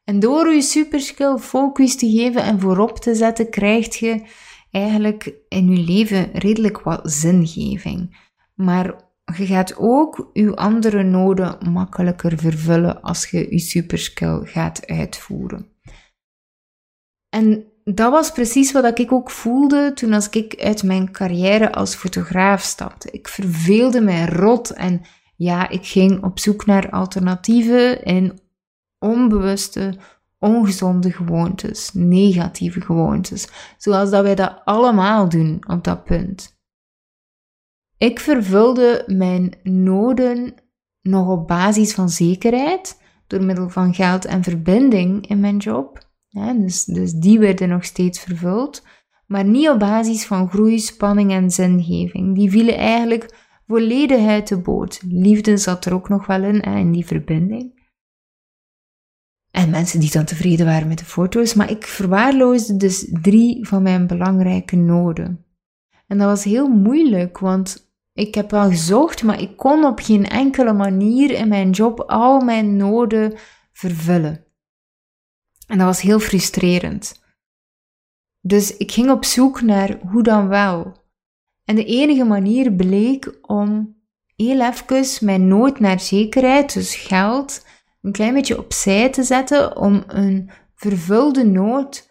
En 0.03 0.19
door 0.19 0.53
je 0.53 0.61
superskill 0.61 1.37
focus 1.37 1.95
te 1.95 2.09
geven 2.09 2.43
en 2.43 2.59
voorop 2.59 2.97
te 2.97 3.15
zetten, 3.15 3.49
krijg 3.49 3.99
je 3.99 4.25
eigenlijk 4.71 5.33
in 5.47 5.69
je 5.69 5.83
leven 5.83 6.31
redelijk 6.33 6.81
wat 6.81 7.11
zingeving. 7.11 8.27
Maar 8.55 8.85
je 9.37 9.45
gaat 9.45 9.77
ook 9.77 10.29
je 10.33 10.55
andere 10.55 11.03
noden 11.03 11.71
makkelijker 11.71 12.37
vervullen 12.37 13.01
als 13.01 13.29
je 13.29 13.51
je 13.51 13.59
superskill 13.59 14.39
gaat 14.43 14.87
uitvoeren. 14.87 15.67
En 17.29 17.68
dat 17.93 18.11
was 18.11 18.31
precies 18.31 18.71
wat 18.71 18.99
ik 18.99 19.11
ook 19.11 19.31
voelde 19.31 19.93
toen 19.93 20.13
als 20.13 20.29
ik 20.29 20.61
uit 20.61 20.83
mijn 20.83 21.11
carrière 21.11 21.71
als 21.71 21.95
fotograaf 21.95 22.61
stapte. 22.61 23.11
Ik 23.11 23.27
verveelde 23.27 24.01
mij 24.01 24.25
rot 24.25 24.69
en 24.69 25.01
ja, 25.35 25.69
ik 25.69 25.85
ging 25.85 26.23
op 26.23 26.39
zoek 26.39 26.65
naar 26.65 26.89
alternatieven 26.89 28.03
in 28.03 28.39
onbewuste, 28.99 29.97
ongezonde 30.39 31.11
gewoontes, 31.11 31.93
negatieve 31.93 32.81
gewoontes, 32.81 33.47
zoals 33.77 34.09
dat 34.09 34.23
wij 34.23 34.35
dat 34.35 34.61
allemaal 34.63 35.29
doen 35.29 35.63
op 35.67 35.83
dat 35.83 36.03
punt. 36.03 36.57
Ik 37.97 38.19
vervulde 38.19 39.03
mijn 39.07 39.53
noden 39.63 40.53
nog 41.01 41.27
op 41.27 41.47
basis 41.47 41.93
van 41.93 42.09
zekerheid, 42.09 43.01
door 43.27 43.43
middel 43.43 43.69
van 43.69 43.93
geld 43.93 44.25
en 44.25 44.43
verbinding 44.43 45.27
in 45.27 45.39
mijn 45.39 45.57
job 45.57 46.08
dus, 46.31 46.83
dus 46.83 47.13
die 47.13 47.39
werden 47.39 47.69
nog 47.69 47.83
steeds 47.83 48.19
vervuld, 48.19 48.83
maar 49.25 49.45
niet 49.45 49.69
op 49.69 49.79
basis 49.79 50.25
van 50.25 50.49
groei, 50.49 50.79
spanning 50.79 51.31
en 51.31 51.51
zingeving. 51.51 52.35
Die 52.35 52.49
vielen 52.49 52.77
eigenlijk 52.77 53.35
volledig 53.67 54.27
uit 54.27 54.47
de 54.47 54.61
boot. 54.61 55.01
Liefde 55.07 55.57
zat 55.57 55.85
er 55.85 55.93
ook 55.93 56.09
nog 56.09 56.25
wel 56.25 56.43
in, 56.43 56.61
hè, 56.61 56.77
in 56.77 56.91
die 56.91 57.05
verbinding. 57.05 57.77
En 59.51 59.69
mensen 59.69 59.99
die 59.99 60.11
dan 60.11 60.25
tevreden 60.25 60.65
waren 60.65 60.87
met 60.87 60.97
de 60.97 61.05
foto's, 61.05 61.53
maar 61.53 61.71
ik 61.71 61.85
verwaarloosde 61.85 62.77
dus 62.77 63.09
drie 63.21 63.67
van 63.67 63.83
mijn 63.83 64.07
belangrijke 64.07 64.75
noden. 64.75 65.45
En 66.07 66.17
dat 66.17 66.27
was 66.27 66.43
heel 66.43 66.67
moeilijk, 66.67 67.37
want 67.37 67.91
ik 68.13 68.35
heb 68.35 68.51
wel 68.51 68.69
gezocht, 68.69 69.23
maar 69.23 69.41
ik 69.41 69.57
kon 69.57 69.85
op 69.85 69.99
geen 69.99 70.25
enkele 70.25 70.73
manier 70.73 71.31
in 71.31 71.47
mijn 71.47 71.69
job 71.69 71.99
al 71.99 72.39
mijn 72.39 72.75
noden 72.75 73.33
vervullen. 73.71 74.48
En 75.69 75.77
dat 75.77 75.87
was 75.87 76.01
heel 76.01 76.19
frustrerend. 76.19 77.21
Dus 78.41 78.77
ik 78.77 78.91
ging 78.91 79.09
op 79.09 79.25
zoek 79.25 79.61
naar 79.61 79.99
hoe 80.11 80.23
dan 80.23 80.47
wel. 80.47 80.97
En 81.65 81.75
de 81.75 81.85
enige 81.85 82.23
manier 82.23 82.73
bleek 82.73 83.37
om 83.41 83.97
heel 84.35 84.61
even 84.61 85.25
mijn 85.25 85.47
nood 85.47 85.79
naar 85.79 85.99
zekerheid, 85.99 86.73
dus 86.73 86.95
geld, 86.95 87.65
een 88.01 88.11
klein 88.11 88.33
beetje 88.33 88.57
opzij 88.57 89.09
te 89.09 89.23
zetten 89.23 89.77
om 89.77 90.03
een 90.07 90.49
vervulde 90.75 91.45
nood 91.45 92.09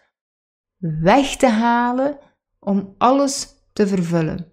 weg 0.78 1.36
te 1.36 1.48
halen 1.48 2.18
om 2.58 2.94
alles 2.98 3.48
te 3.72 3.86
vervullen. 3.86 4.52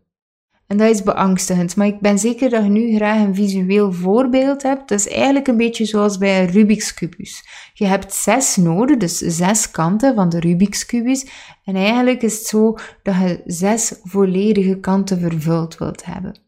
En 0.67 0.77
dat 0.77 0.89
is 0.89 1.03
beangstigend, 1.03 1.75
maar 1.75 1.87
ik 1.87 1.99
ben 1.99 2.19
zeker 2.19 2.49
dat 2.49 2.63
je 2.63 2.69
nu 2.69 2.95
graag 2.95 3.19
een 3.19 3.35
visueel 3.35 3.91
voorbeeld 3.91 4.63
hebt. 4.63 4.89
Dat 4.89 4.99
is 4.99 5.07
eigenlijk 5.07 5.47
een 5.47 5.57
beetje 5.57 5.85
zoals 5.85 6.17
bij 6.17 6.43
een 6.43 6.49
Rubik's 6.49 6.93
Kubus. 6.93 7.43
Je 7.73 7.85
hebt 7.85 8.13
zes 8.13 8.55
noden, 8.55 8.99
dus 8.99 9.17
zes 9.17 9.71
kanten 9.71 10.15
van 10.15 10.29
de 10.29 10.39
Rubik's 10.39 10.85
Kubus. 10.85 11.27
En 11.63 11.75
eigenlijk 11.75 12.21
is 12.21 12.37
het 12.37 12.47
zo 12.47 12.77
dat 13.03 13.15
je 13.15 13.41
zes 13.45 13.99
volledige 14.03 14.79
kanten 14.79 15.19
vervuld 15.19 15.77
wilt 15.77 16.05
hebben. 16.05 16.43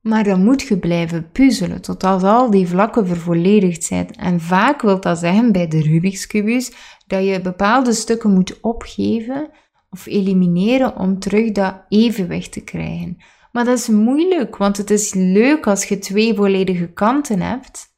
Maar 0.00 0.24
dan 0.24 0.44
moet 0.44 0.62
je 0.62 0.78
blijven 0.78 1.30
puzzelen 1.32 1.80
tot 1.80 2.04
als 2.04 2.22
al 2.22 2.50
die 2.50 2.68
vlakken 2.68 3.06
vervolledigd 3.06 3.84
zijn. 3.84 4.10
En 4.10 4.40
vaak 4.40 4.82
wil 4.82 5.00
dat 5.00 5.18
zeggen 5.18 5.52
bij 5.52 5.68
de 5.68 5.80
Rubik's 5.80 6.26
Kubus 6.26 6.72
dat 7.06 7.24
je 7.24 7.40
bepaalde 7.40 7.92
stukken 7.92 8.32
moet 8.32 8.60
opgeven 8.60 9.50
of 9.92 10.06
elimineren 10.06 10.96
om 10.96 11.18
terug 11.18 11.52
dat 11.52 11.84
evenwicht 11.88 12.52
te 12.52 12.64
krijgen. 12.64 13.16
Maar 13.52 13.64
dat 13.64 13.78
is 13.78 13.88
moeilijk, 13.88 14.56
want 14.56 14.76
het 14.76 14.90
is 14.90 15.14
leuk 15.14 15.66
als 15.66 15.84
je 15.84 15.98
twee 15.98 16.34
volledige 16.34 16.92
kanten 16.92 17.40
hebt. 17.40 17.90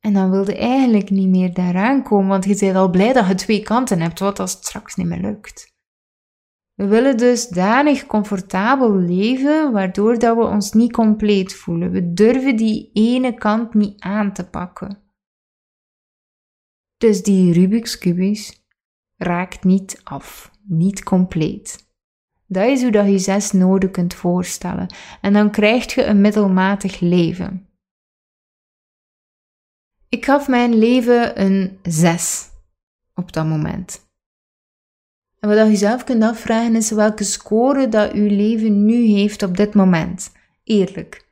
En 0.00 0.12
dan 0.12 0.30
wilde 0.30 0.56
eigenlijk 0.56 1.10
niet 1.10 1.28
meer 1.28 1.54
daaraan 1.54 2.02
komen, 2.02 2.28
want 2.28 2.44
je 2.44 2.56
bent 2.58 2.76
al 2.76 2.90
blij 2.90 3.12
dat 3.12 3.26
je 3.26 3.34
twee 3.34 3.62
kanten 3.62 4.00
hebt, 4.00 4.18
wat 4.18 4.40
als 4.40 4.52
het 4.52 4.64
straks 4.64 4.94
niet 4.94 5.06
meer 5.06 5.20
lukt. 5.20 5.78
We 6.74 6.86
willen 6.86 7.16
dus 7.16 7.48
danig 7.48 8.06
comfortabel 8.06 8.94
leven, 8.94 9.72
waardoor 9.72 10.18
dat 10.18 10.36
we 10.36 10.42
ons 10.42 10.72
niet 10.72 10.92
compleet 10.92 11.54
voelen. 11.54 11.90
We 11.90 12.12
durven 12.12 12.56
die 12.56 12.90
ene 12.92 13.34
kant 13.34 13.74
niet 13.74 14.00
aan 14.00 14.32
te 14.32 14.48
pakken. 14.48 15.02
Dus 16.96 17.22
die 17.22 17.52
Rubik's 17.52 17.98
Kubus 17.98 18.64
raakt 19.16 19.64
niet 19.64 20.00
af 20.04 20.50
niet 20.70 21.02
compleet. 21.02 21.88
Dat 22.46 22.68
is 22.68 22.82
hoe 22.82 22.90
dat 22.90 23.06
je 23.06 23.18
zes 23.18 23.52
noden 23.52 23.90
kunt 23.90 24.14
voorstellen. 24.14 24.94
En 25.20 25.32
dan 25.32 25.50
krijg 25.50 25.94
je 25.94 26.04
een 26.04 26.20
middelmatig 26.20 27.00
leven. 27.00 27.68
Ik 30.08 30.24
gaf 30.24 30.48
mijn 30.48 30.74
leven 30.74 31.40
een 31.40 31.78
6 31.82 32.48
op 33.14 33.32
dat 33.32 33.46
moment. 33.46 34.08
En 35.40 35.48
wat 35.48 35.68
je 35.68 35.76
zelf 35.76 36.04
kunt 36.04 36.22
afvragen 36.22 36.76
is 36.76 36.90
welke 36.90 37.24
score 37.24 37.88
dat 37.88 38.12
uw 38.12 38.28
leven 38.28 38.84
nu 38.84 39.02
heeft 39.04 39.42
op 39.42 39.56
dit 39.56 39.74
moment. 39.74 40.32
Eerlijk. 40.64 41.28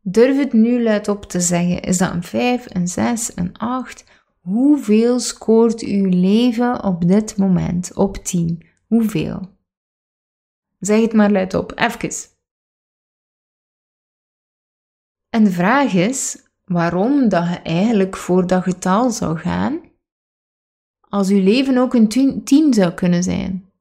Durf 0.00 0.38
het 0.38 0.52
nu 0.52 0.82
luid 0.82 1.08
op 1.08 1.24
te 1.24 1.40
zeggen. 1.40 1.82
Is 1.82 1.98
dat 1.98 2.12
een 2.12 2.22
5, 2.22 2.74
een 2.74 2.88
6, 2.88 3.32
een 3.34 3.58
8? 3.58 4.04
Hoeveel 4.44 5.20
scoort 5.20 5.82
uw 5.82 6.08
leven 6.08 6.82
op 6.84 7.08
dit 7.08 7.36
moment 7.36 7.94
op 7.94 8.16
10? 8.16 8.66
Hoeveel? 8.86 9.40
Zeg 10.78 11.00
het 11.00 11.12
maar 11.12 11.30
luid 11.30 11.54
op, 11.54 11.72
even. 11.76 12.30
En 15.28 15.44
de 15.44 15.50
vraag 15.50 15.94
is 15.94 16.48
waarom 16.64 17.28
dat 17.28 17.48
je 17.48 17.58
eigenlijk 17.58 18.16
voor 18.16 18.46
dat 18.46 18.62
getal 18.62 19.10
zou 19.10 19.38
gaan, 19.38 19.80
als 21.00 21.28
uw 21.28 21.42
leven 21.42 21.78
ook 21.78 21.94
een 21.94 22.44
10 22.44 22.74
zou 22.74 22.92
kunnen 22.92 23.22
zijn. 23.22 23.72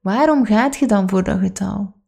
Waarom 0.00 0.44
gaat 0.44 0.76
je 0.76 0.86
dan 0.86 1.08
voor 1.08 1.24
dat 1.24 1.38
getal? 1.38 1.99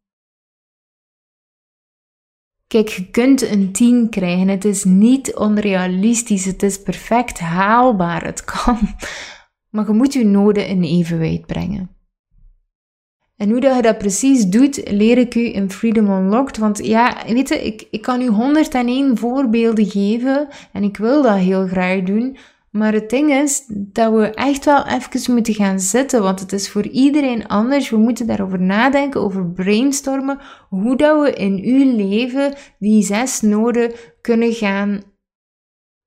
Kijk, 2.73 2.89
je 2.89 3.11
kunt 3.11 3.51
een 3.51 3.73
10 3.73 4.09
krijgen. 4.09 4.49
Het 4.49 4.65
is 4.65 4.85
niet 4.85 5.35
onrealistisch. 5.35 6.45
Het 6.45 6.63
is 6.63 6.83
perfect 6.83 7.39
haalbaar. 7.39 8.25
Het 8.25 8.45
kan. 8.45 8.79
Maar 9.71 9.87
je 9.87 9.93
moet 9.93 10.13
je 10.13 10.25
noden 10.25 10.67
in 10.67 10.83
evenwijd 10.83 11.47
brengen. 11.47 11.91
En 13.37 13.51
hoe 13.51 13.61
dat 13.61 13.77
je 13.77 13.83
dat 13.83 13.99
precies 13.99 14.47
doet, 14.47 14.91
leer 14.91 15.19
ik 15.19 15.35
u 15.35 15.55
in 15.55 15.71
Freedom 15.71 16.11
Unlocked. 16.11 16.57
Want 16.57 16.87
ja, 16.87 17.17
weet 17.27 17.51
ik, 17.51 17.87
ik 17.91 18.03
kan 18.03 18.21
u 18.21 18.27
101 18.27 19.19
voorbeelden 19.19 19.87
geven 19.87 20.49
en 20.73 20.83
ik 20.83 20.97
wil 20.97 21.23
dat 21.23 21.37
heel 21.37 21.67
graag 21.67 22.03
doen. 22.03 22.37
Maar 22.73 22.93
het 22.93 23.11
ding 23.11 23.33
is 23.33 23.65
dat 23.69 24.13
we 24.13 24.31
echt 24.31 24.65
wel 24.65 24.87
even 24.87 25.35
moeten 25.35 25.55
gaan 25.55 25.81
zitten, 25.81 26.23
want 26.23 26.41
het 26.41 26.53
is 26.53 26.71
voor 26.71 26.87
iedereen 26.87 27.47
anders. 27.49 27.91
We 27.91 27.97
moeten 27.97 28.27
daarover 28.27 28.61
nadenken, 28.61 29.21
over 29.21 29.51
brainstormen, 29.51 30.39
hoe 30.69 30.97
dat 30.97 31.23
we 31.23 31.33
in 31.33 31.61
uw 31.65 31.97
leven 31.97 32.55
die 32.79 33.03
zes 33.03 33.41
noden 33.41 33.93
kunnen 34.21 34.53
gaan 34.53 35.03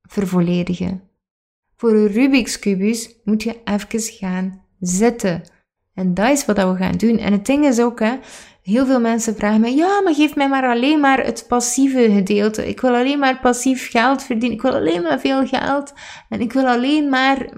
vervolledigen. 0.01 1.01
Voor 1.75 1.91
een 1.91 2.07
Rubik's 2.07 2.60
kubus 2.60 3.15
moet 3.24 3.43
je 3.43 3.62
even 3.63 4.00
gaan 4.00 4.63
zitten. 4.79 5.41
En 5.93 6.13
dat 6.13 6.29
is 6.29 6.45
wat 6.45 6.57
we 6.57 6.75
gaan 6.75 6.98
doen. 6.98 7.17
En 7.17 7.31
het 7.31 7.45
ding 7.45 7.65
is 7.65 7.79
ook, 7.79 8.00
hè, 8.00 8.15
heel 8.65 8.86
veel 8.86 9.00
mensen 9.00 9.36
vragen 9.36 9.62
mij, 9.62 9.75
ja, 9.75 10.01
maar 10.03 10.13
geef 10.13 10.36
mij 10.36 10.50
maar 10.50 10.69
alleen 10.69 11.00
maar 11.00 11.25
het 11.25 11.45
passieve 11.48 12.12
gedeelte. 12.12 12.67
Ik 12.67 12.81
wil 12.81 12.95
alleen 12.95 13.19
maar 13.19 13.39
passief 13.39 13.89
geld 13.89 14.24
verdienen. 14.24 14.57
Ik 14.57 14.62
wil 14.62 14.74
alleen 14.74 15.01
maar 15.01 15.19
veel 15.19 15.48
geld. 15.48 15.93
En 16.29 16.41
ik 16.41 16.53
wil 16.53 16.67
alleen 16.67 17.10
maar, 17.10 17.50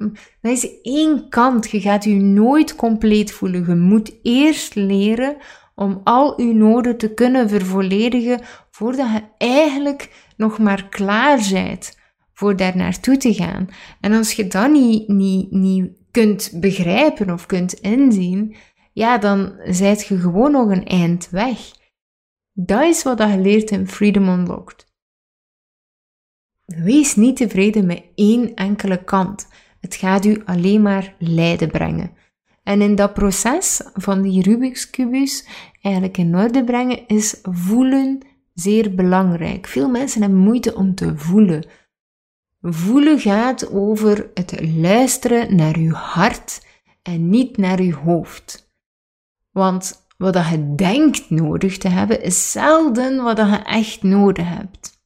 dat 0.42 0.52
is 0.52 0.82
één 0.82 1.30
kant. 1.30 1.72
Je 1.72 1.82
gaat 1.82 2.04
je 2.04 2.14
nooit 2.14 2.76
compleet 2.76 3.32
voelen. 3.32 3.66
Je 3.68 3.76
moet 3.76 4.14
eerst 4.22 4.76
leren 4.76 5.38
om 5.76 6.02
al 6.04 6.40
uw 6.40 6.54
noden 6.54 6.98
te 6.98 7.14
kunnen 7.14 7.50
vervolledigen 7.50 8.42
voordat 8.72 9.08
je 9.12 9.22
eigenlijk 9.38 10.10
nog 10.38 10.60
maar 10.60 10.88
klaar 10.90 11.48
bent 11.52 11.98
voor 12.34 12.56
daar 12.56 12.78
naartoe 12.78 13.18
te 13.18 13.34
gaan. 13.34 13.68
En 14.02 14.14
als 14.14 14.34
je 14.34 14.48
dat 14.48 14.72
niet, 14.72 15.08
niet, 15.08 15.52
niet 15.52 15.90
kunt 16.12 16.52
begrijpen 16.54 17.30
of 17.30 17.46
kunt 17.46 17.74
inzien, 17.74 18.56
ja, 18.98 19.18
dan 19.18 19.54
zijt 19.64 20.06
je 20.06 20.18
gewoon 20.18 20.52
nog 20.52 20.70
een 20.70 20.86
eind 20.86 21.30
weg. 21.30 21.72
Dat 22.54 22.84
is 22.84 23.04
wat 23.04 23.20
je 23.20 23.40
leert 23.40 23.72
in 23.72 23.88
Freedom 23.88 24.30
Unlocked. 24.30 24.86
Wees 26.66 27.16
niet 27.16 27.36
tevreden 27.36 27.86
met 27.86 28.04
één 28.16 28.56
enkele 28.56 29.04
kant. 29.04 29.48
Het 29.80 29.96
gaat 29.96 30.26
u 30.26 30.42
alleen 30.46 30.82
maar 30.82 31.16
lijden 31.20 31.68
brengen. 31.68 32.12
En 32.64 32.82
in 32.82 32.96
dat 32.96 33.14
proces 33.14 33.82
van 33.94 34.22
die 34.22 34.42
Rubik's 34.42 34.90
kubus 34.90 35.48
eigenlijk 35.82 36.18
in 36.18 36.36
orde 36.36 36.64
brengen 36.64 37.08
is 37.08 37.40
voelen 37.42 38.20
zeer 38.54 38.96
belangrijk. 38.96 39.68
Veel 39.68 39.90
mensen 39.90 40.22
hebben 40.22 40.40
moeite 40.40 40.76
om 40.76 40.96
te 40.96 41.18
voelen. 41.18 41.66
Voelen 42.62 43.20
gaat 43.20 43.72
over 43.72 44.32
het 44.34 44.62
luisteren 44.76 45.56
naar 45.56 45.76
uw 45.76 45.94
hart 45.94 46.66
en 47.02 47.30
niet 47.30 47.58
naar 47.58 47.80
uw 47.80 47.94
hoofd. 47.94 48.67
Want 49.58 50.08
wat 50.18 50.48
je 50.50 50.76
denkt 50.76 51.30
nodig 51.30 51.78
te 51.78 51.88
hebben, 51.88 52.22
is 52.22 52.52
zelden 52.52 53.24
wat 53.24 53.38
je 53.38 53.62
echt 53.64 54.04
nodig 54.04 54.48
hebt. 54.48 55.02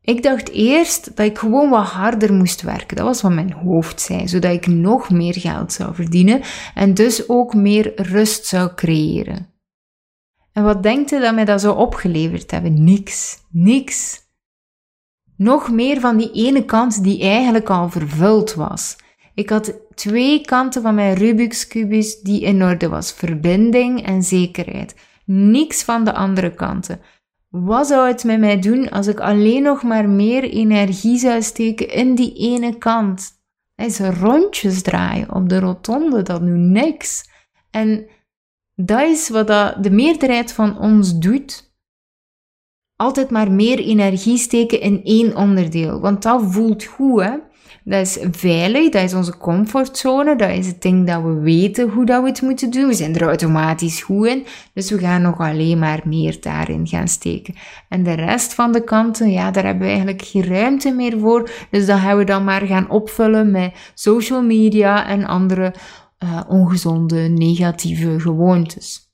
Ik 0.00 0.22
dacht 0.22 0.48
eerst 0.48 1.16
dat 1.16 1.26
ik 1.26 1.38
gewoon 1.38 1.70
wat 1.70 1.86
harder 1.86 2.34
moest 2.34 2.62
werken. 2.62 2.96
Dat 2.96 3.06
was 3.06 3.22
wat 3.22 3.32
mijn 3.32 3.52
hoofd 3.52 4.00
zei, 4.00 4.28
zodat 4.28 4.52
ik 4.52 4.66
nog 4.66 5.10
meer 5.10 5.34
geld 5.34 5.72
zou 5.72 5.94
verdienen 5.94 6.42
en 6.74 6.94
dus 6.94 7.28
ook 7.28 7.54
meer 7.54 8.02
rust 8.02 8.46
zou 8.46 8.74
creëren. 8.74 9.50
En 10.52 10.62
wat 10.62 10.82
denkt 10.82 11.12
u 11.12 11.20
dat 11.20 11.34
mij 11.34 11.44
dat 11.44 11.60
zou 11.60 11.76
opgeleverd 11.76 12.50
hebben? 12.50 12.84
Niks. 12.84 13.38
Niks. 13.50 14.20
Nog 15.36 15.70
meer 15.70 16.00
van 16.00 16.16
die 16.16 16.32
ene 16.32 16.64
kant 16.64 17.02
die 17.02 17.20
eigenlijk 17.20 17.70
al 17.70 17.90
vervuld 17.90 18.54
was. 18.54 18.96
Ik 19.36 19.50
had 19.50 19.74
twee 19.94 20.40
kanten 20.40 20.82
van 20.82 20.94
mijn 20.94 21.14
Rubik's 21.14 21.66
kubus 21.66 22.20
die 22.20 22.40
in 22.40 22.62
orde 22.62 22.88
was. 22.88 23.12
Verbinding 23.12 24.06
en 24.06 24.22
zekerheid. 24.22 24.94
Niks 25.24 25.82
van 25.82 26.04
de 26.04 26.12
andere 26.12 26.54
kanten. 26.54 27.00
Wat 27.48 27.86
zou 27.86 28.08
het 28.08 28.24
met 28.24 28.38
mij 28.38 28.60
doen 28.60 28.90
als 28.90 29.06
ik 29.06 29.20
alleen 29.20 29.62
nog 29.62 29.82
maar 29.82 30.08
meer 30.08 30.42
energie 30.42 31.18
zou 31.18 31.42
steken 31.42 31.88
in 31.88 32.14
die 32.14 32.34
ene 32.34 32.78
kant? 32.78 33.30
Is 33.74 33.98
rondjes 33.98 34.82
draaien 34.82 35.34
op 35.34 35.48
de 35.48 35.58
rotonde, 35.58 36.22
dat 36.22 36.40
nu 36.40 36.58
niks. 36.58 37.28
En 37.70 38.06
dat 38.74 39.00
is 39.00 39.28
wat 39.28 39.46
dat 39.46 39.82
de 39.82 39.90
meerderheid 39.90 40.52
van 40.52 40.78
ons 40.78 41.18
doet. 41.18 41.74
Altijd 42.96 43.30
maar 43.30 43.52
meer 43.52 43.78
energie 43.78 44.38
steken 44.38 44.80
in 44.80 45.04
één 45.04 45.36
onderdeel, 45.36 46.00
want 46.00 46.22
dat 46.22 46.42
voelt 46.44 46.84
goed, 46.84 47.22
hè? 47.22 47.36
Dat 47.88 48.06
is 48.06 48.18
veilig, 48.30 48.90
dat 48.90 49.02
is 49.02 49.14
onze 49.14 49.36
comfortzone, 49.36 50.36
dat 50.36 50.50
is 50.50 50.66
het 50.66 50.82
ding 50.82 51.06
dat 51.06 51.22
we 51.22 51.34
weten 51.34 51.88
hoe 51.88 52.06
dat 52.06 52.22
we 52.22 52.28
het 52.28 52.42
moeten 52.42 52.70
doen. 52.70 52.86
We 52.86 52.94
zijn 52.94 53.14
er 53.14 53.22
automatisch 53.22 54.02
goed 54.02 54.26
in, 54.26 54.46
dus 54.74 54.90
we 54.90 54.98
gaan 54.98 55.22
nog 55.22 55.38
alleen 55.38 55.78
maar 55.78 56.00
meer 56.04 56.36
daarin 56.40 56.86
gaan 56.86 57.08
steken. 57.08 57.54
En 57.88 58.02
de 58.02 58.12
rest 58.12 58.54
van 58.54 58.72
de 58.72 58.84
kanten, 58.84 59.30
ja, 59.30 59.50
daar 59.50 59.64
hebben 59.64 59.82
we 59.82 59.88
eigenlijk 59.88 60.22
geen 60.22 60.44
ruimte 60.44 60.90
meer 60.90 61.18
voor. 61.18 61.50
Dus 61.70 61.86
dat 61.86 61.98
gaan 61.98 62.16
we 62.16 62.24
dan 62.24 62.44
maar 62.44 62.66
gaan 62.66 62.90
opvullen 62.90 63.50
met 63.50 63.74
social 63.94 64.42
media 64.42 65.06
en 65.06 65.26
andere 65.26 65.74
uh, 66.24 66.40
ongezonde, 66.48 67.18
negatieve 67.18 68.20
gewoontes. 68.20 69.05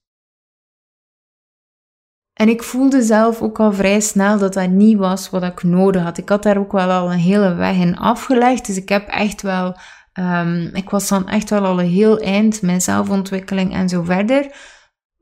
En 2.42 2.48
ik 2.48 2.62
voelde 2.62 3.02
zelf 3.02 3.42
ook 3.42 3.60
al 3.60 3.72
vrij 3.72 4.00
snel 4.00 4.38
dat 4.38 4.54
dat 4.54 4.70
niet 4.70 4.98
was 4.98 5.30
wat 5.30 5.42
ik 5.42 5.62
nodig 5.62 6.02
had. 6.02 6.18
Ik 6.18 6.28
had 6.28 6.42
daar 6.42 6.58
ook 6.58 6.72
wel 6.72 6.90
al 6.90 7.12
een 7.12 7.18
hele 7.18 7.54
weg 7.54 7.76
in 7.76 7.96
afgelegd. 7.96 8.66
Dus 8.66 8.76
ik 8.76 8.88
heb 8.88 9.08
echt 9.08 9.42
wel, 9.42 9.76
um, 10.14 10.70
ik 10.72 10.90
was 10.90 11.08
dan 11.08 11.28
echt 11.28 11.50
wel 11.50 11.64
al 11.64 11.80
een 11.80 11.90
heel 11.90 12.18
eind 12.18 12.62
mijn 12.62 12.80
zelfontwikkeling 12.80 13.72
en 13.72 13.88
zo 13.88 14.02
verder. 14.02 14.54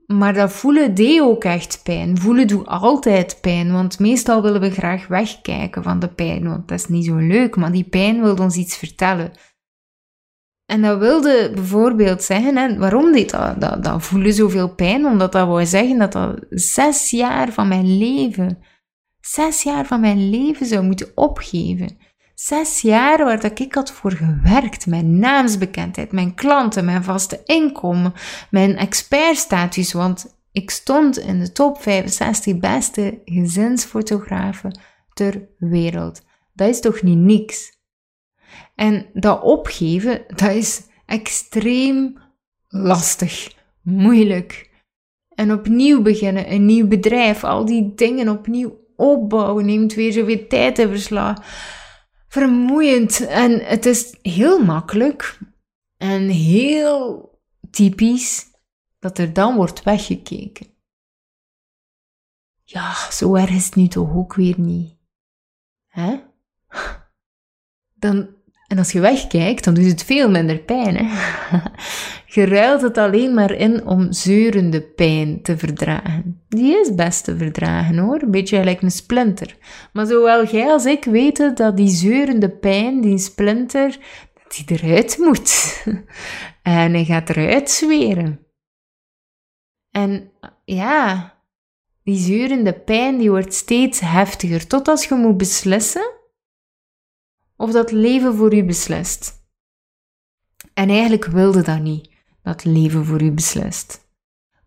Maar 0.06 0.34
dat 0.34 0.52
voelen 0.52 0.94
deed 0.94 1.20
ook 1.20 1.44
echt 1.44 1.80
pijn. 1.82 2.18
Voelen 2.18 2.46
doet 2.46 2.66
altijd 2.66 3.38
pijn, 3.40 3.72
want 3.72 3.98
meestal 3.98 4.42
willen 4.42 4.60
we 4.60 4.70
graag 4.70 5.06
wegkijken 5.06 5.82
van 5.82 5.98
de 5.98 6.08
pijn, 6.08 6.48
want 6.48 6.68
dat 6.68 6.78
is 6.78 6.88
niet 6.88 7.04
zo 7.04 7.16
leuk, 7.16 7.56
maar 7.56 7.72
die 7.72 7.88
pijn 7.88 8.22
wil 8.22 8.36
ons 8.36 8.56
iets 8.56 8.76
vertellen. 8.76 9.32
En 10.70 10.82
dat 10.82 10.98
wilde 10.98 11.50
bijvoorbeeld 11.54 12.22
zeggen, 12.22 12.56
hè, 12.56 12.78
waarom 12.78 13.12
deed 13.12 13.30
dat, 13.30 13.60
dat, 13.60 13.84
dat 13.84 14.02
voelen 14.02 14.32
zoveel 14.32 14.74
pijn? 14.74 15.04
Omdat 15.06 15.32
dat 15.32 15.46
wou 15.46 15.66
zeggen 15.66 15.98
dat 15.98 16.12
dat 16.12 16.44
zes 16.50 17.10
jaar 17.10 17.52
van 17.52 17.68
mijn 17.68 17.98
leven, 17.98 18.58
zes 19.20 19.62
jaar 19.62 19.86
van 19.86 20.00
mijn 20.00 20.30
leven 20.30 20.66
zou 20.66 20.84
moeten 20.84 21.12
opgeven. 21.14 21.96
Zes 22.34 22.80
jaar 22.80 23.24
waar 23.24 23.40
dat 23.40 23.58
ik 23.58 23.74
had 23.74 23.92
voor 23.92 24.12
gewerkt. 24.12 24.86
Mijn 24.86 25.18
naamsbekendheid, 25.18 26.12
mijn 26.12 26.34
klanten, 26.34 26.84
mijn 26.84 27.04
vaste 27.04 27.40
inkomen, 27.44 28.12
mijn 28.50 28.76
expertstatus. 28.76 29.92
Want 29.92 30.40
ik 30.52 30.70
stond 30.70 31.18
in 31.18 31.40
de 31.40 31.52
top 31.52 31.82
65 31.82 32.58
beste 32.58 33.20
gezinsfotografen 33.24 34.78
ter 35.12 35.48
wereld. 35.58 36.22
Dat 36.52 36.68
is 36.68 36.80
toch 36.80 37.02
niet 37.02 37.18
niks? 37.18 37.79
En 38.80 39.06
dat 39.12 39.42
opgeven, 39.42 40.24
dat 40.26 40.50
is 40.50 40.82
extreem 41.06 42.18
lastig, 42.68 43.54
moeilijk. 43.82 44.70
En 45.28 45.52
opnieuw 45.52 46.02
beginnen, 46.02 46.52
een 46.52 46.66
nieuw 46.66 46.86
bedrijf, 46.86 47.44
al 47.44 47.64
die 47.64 47.94
dingen 47.94 48.28
opnieuw 48.28 48.84
opbouwen, 48.96 49.64
neemt 49.64 49.94
weer 49.94 50.12
zoveel 50.12 50.46
tijd 50.46 50.78
in 50.78 50.88
verslag. 50.88 51.36
Vermoeiend. 52.28 53.26
En 53.26 53.64
het 53.64 53.86
is 53.86 54.18
heel 54.22 54.64
makkelijk 54.64 55.38
en 55.96 56.28
heel 56.28 57.30
typisch 57.70 58.46
dat 58.98 59.18
er 59.18 59.32
dan 59.32 59.56
wordt 59.56 59.82
weggekeken. 59.82 60.66
Ja, 62.64 63.10
zo 63.10 63.34
erg 63.34 63.50
is 63.50 63.64
het 63.64 63.74
nu 63.74 63.88
toch 63.88 64.14
ook 64.14 64.34
weer 64.34 64.60
niet. 64.60 64.96
Hè? 65.86 66.20
dan, 68.00 68.28
en 68.70 68.78
als 68.78 68.92
je 68.92 69.00
wegkijkt, 69.00 69.64
dan 69.64 69.74
doet 69.74 69.84
het 69.84 70.04
veel 70.04 70.30
minder 70.30 70.58
pijn. 70.58 70.96
Hè? 70.96 71.04
Je 72.34 72.44
ruilt 72.44 72.82
het 72.82 72.98
alleen 72.98 73.34
maar 73.34 73.50
in 73.50 73.86
om 73.86 74.12
zeurende 74.12 74.82
pijn 74.82 75.42
te 75.42 75.58
verdragen. 75.58 76.42
Die 76.48 76.80
is 76.80 76.94
best 76.94 77.24
te 77.24 77.36
verdragen 77.36 77.98
hoor, 77.98 78.22
een 78.22 78.30
beetje 78.30 78.56
gelijk 78.56 78.82
een 78.82 78.90
splinter. 78.90 79.56
Maar 79.92 80.06
zowel 80.06 80.44
jij 80.44 80.66
als 80.66 80.84
ik 80.84 81.04
weten 81.04 81.54
dat 81.54 81.76
die 81.76 81.88
zeurende 81.88 82.48
pijn, 82.48 83.00
die 83.00 83.18
splinter, 83.18 83.98
dat 84.34 84.66
die 84.66 84.78
eruit 84.78 85.18
moet. 85.18 85.52
En 86.62 86.92
hij 86.92 87.04
gaat 87.04 87.28
eruit 87.28 87.70
zweren. 87.70 88.46
En 89.90 90.32
ja, 90.64 91.34
die 92.02 92.16
zeurende 92.16 92.72
pijn 92.72 93.18
die 93.18 93.30
wordt 93.30 93.54
steeds 93.54 94.00
heftiger, 94.00 94.66
tot 94.66 94.88
als 94.88 95.04
je 95.04 95.14
moet 95.14 95.36
beslissen 95.36 96.19
of 97.60 97.72
dat 97.72 97.92
leven 97.92 98.34
voor 98.34 98.54
u 98.54 98.64
beslist. 98.64 99.32
En 100.74 100.88
eigenlijk 100.88 101.24
wilde 101.24 101.62
dat 101.62 101.80
niet, 101.80 102.10
dat 102.42 102.64
leven 102.64 103.04
voor 103.04 103.22
u 103.22 103.30
beslist. 103.30 104.08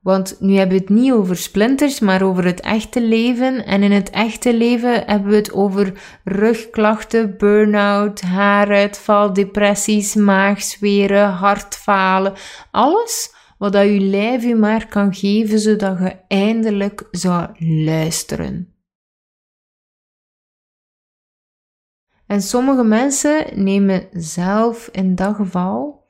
Want 0.02 0.36
nu 0.40 0.56
hebben 0.56 0.78
we 0.78 0.84
het 0.84 0.94
niet 0.94 1.12
over 1.12 1.38
splinters, 1.38 2.00
maar 2.00 2.22
over 2.22 2.46
het 2.46 2.60
echte 2.60 3.02
leven. 3.02 3.66
En 3.66 3.84
in 3.84 3.92
het 3.92 4.10
echte 4.10 4.58
leven 4.58 5.04
hebben 5.06 5.30
we 5.30 5.36
het 5.36 5.54
over 5.54 5.94
rugklachten, 6.24 7.38
burn-out, 7.38 8.22
haaruitval, 8.22 9.34
depressies, 9.34 10.16
maagzweren, 10.16 11.30
hartfalen. 11.30 12.34
Alles 12.72 13.34
wat 13.58 13.74
dat 13.74 13.86
je 13.86 14.00
lijf 14.00 14.44
je 14.44 14.56
maar 14.56 14.88
kan 14.88 15.14
geven, 15.14 15.60
zodat 15.60 15.98
je 16.00 16.16
eindelijk 16.28 17.08
zou 17.12 17.50
luisteren. 17.60 18.73
En 22.34 22.41
sommige 22.41 22.84
mensen 22.84 23.63
nemen 23.63 24.08
zelf 24.12 24.89
in 24.91 25.15
dat 25.15 25.36
geval 25.36 26.08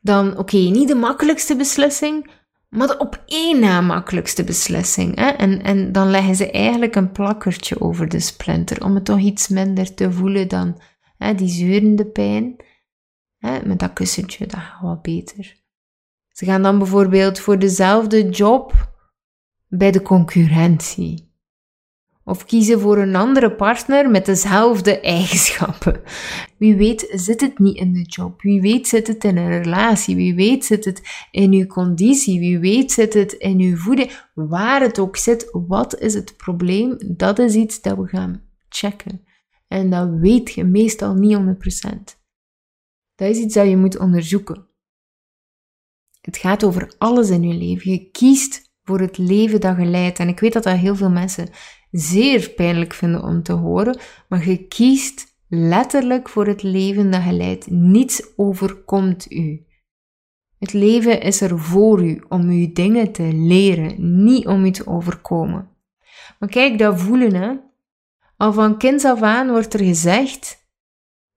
dan, 0.00 0.38
oké, 0.38 0.56
niet 0.56 0.88
de 0.88 0.94
makkelijkste 0.94 1.56
beslissing, 1.56 2.30
maar 2.68 2.86
de 2.86 2.98
op 2.98 3.22
één 3.26 3.60
na 3.60 3.80
makkelijkste 3.80 4.44
beslissing. 4.44 5.16
Hè? 5.16 5.28
En, 5.28 5.62
en 5.62 5.92
dan 5.92 6.10
leggen 6.10 6.34
ze 6.34 6.50
eigenlijk 6.50 6.94
een 6.94 7.12
plakkertje 7.12 7.80
over 7.80 8.08
de 8.08 8.20
splinter, 8.20 8.84
om 8.84 8.94
het 8.94 9.04
toch 9.04 9.18
iets 9.18 9.48
minder 9.48 9.94
te 9.94 10.12
voelen 10.12 10.48
dan 10.48 10.80
hè, 11.18 11.34
die 11.34 11.48
zeurende 11.48 12.06
pijn. 12.06 12.56
Hè? 13.38 13.66
Met 13.66 13.78
dat 13.78 13.92
kussentje, 13.92 14.46
dat 14.46 14.60
gaat 14.60 14.80
wat 14.80 15.02
beter. 15.02 15.56
Ze 16.28 16.44
gaan 16.44 16.62
dan 16.62 16.78
bijvoorbeeld 16.78 17.38
voor 17.38 17.58
dezelfde 17.58 18.28
job 18.28 18.94
bij 19.68 19.90
de 19.90 20.02
concurrentie. 20.02 21.31
Of 22.24 22.44
kiezen 22.44 22.80
voor 22.80 22.98
een 22.98 23.16
andere 23.16 23.52
partner 23.52 24.10
met 24.10 24.26
dezelfde 24.26 25.00
eigenschappen. 25.00 26.00
Wie 26.58 26.76
weet 26.76 27.08
zit 27.10 27.40
het 27.40 27.58
niet 27.58 27.76
in 27.76 27.92
de 27.92 28.02
job. 28.02 28.42
Wie 28.42 28.60
weet 28.60 28.88
zit 28.88 29.06
het 29.06 29.24
in 29.24 29.36
een 29.36 29.62
relatie. 29.62 30.16
Wie 30.16 30.34
weet 30.34 30.64
zit 30.64 30.84
het 30.84 31.02
in 31.30 31.52
uw 31.52 31.66
conditie. 31.66 32.38
Wie 32.38 32.58
weet 32.58 32.92
zit 32.92 33.14
het 33.14 33.32
in 33.32 33.60
uw 33.60 33.76
voeding. 33.76 34.10
Waar 34.34 34.80
het 34.80 34.98
ook 34.98 35.16
zit, 35.16 35.48
wat 35.52 35.98
is 35.98 36.14
het 36.14 36.36
probleem? 36.36 36.96
Dat 37.16 37.38
is 37.38 37.54
iets 37.54 37.80
dat 37.80 37.96
we 37.96 38.06
gaan 38.06 38.42
checken. 38.68 39.24
En 39.68 39.90
dat 39.90 40.08
weet 40.10 40.52
je 40.52 40.64
meestal 40.64 41.14
niet 41.14 41.38
100%. 41.38 42.20
Dat 43.14 43.28
is 43.28 43.38
iets 43.38 43.54
dat 43.54 43.68
je 43.68 43.76
moet 43.76 43.98
onderzoeken. 43.98 44.66
Het 46.20 46.36
gaat 46.36 46.64
over 46.64 46.94
alles 46.98 47.30
in 47.30 47.42
je 47.42 47.54
leven. 47.54 47.90
Je 47.90 48.10
kiest 48.10 48.70
voor 48.82 49.00
het 49.00 49.18
leven 49.18 49.60
dat 49.60 49.76
je 49.76 49.84
leidt. 49.84 50.18
En 50.18 50.28
ik 50.28 50.40
weet 50.40 50.52
dat 50.52 50.62
dat 50.62 50.76
heel 50.76 50.96
veel 50.96 51.10
mensen 51.10 51.48
zeer 51.92 52.50
pijnlijk 52.50 52.94
vinden 52.94 53.22
om 53.22 53.42
te 53.42 53.52
horen, 53.52 53.98
maar 54.28 54.48
je 54.48 54.66
kiest 54.66 55.36
letterlijk 55.48 56.28
voor 56.28 56.46
het 56.46 56.62
leven 56.62 57.10
dat 57.10 57.24
je 57.24 57.32
leidt. 57.32 57.70
Niets 57.70 58.22
overkomt 58.36 59.32
u. 59.32 59.66
Het 60.58 60.72
leven 60.72 61.20
is 61.20 61.40
er 61.40 61.58
voor 61.58 62.04
u 62.04 62.22
om 62.28 62.50
u 62.50 62.72
dingen 62.72 63.12
te 63.12 63.32
leren, 63.32 64.24
niet 64.24 64.46
om 64.46 64.64
u 64.64 64.70
te 64.70 64.86
overkomen. 64.86 65.70
Maar 66.38 66.48
kijk, 66.48 66.78
dat 66.78 67.00
voelen, 67.00 67.34
hè. 67.34 67.52
Al 68.36 68.52
van 68.52 68.78
kinds 68.78 69.04
af 69.04 69.22
aan 69.22 69.50
wordt 69.50 69.74
er 69.74 69.84
gezegd: 69.84 70.66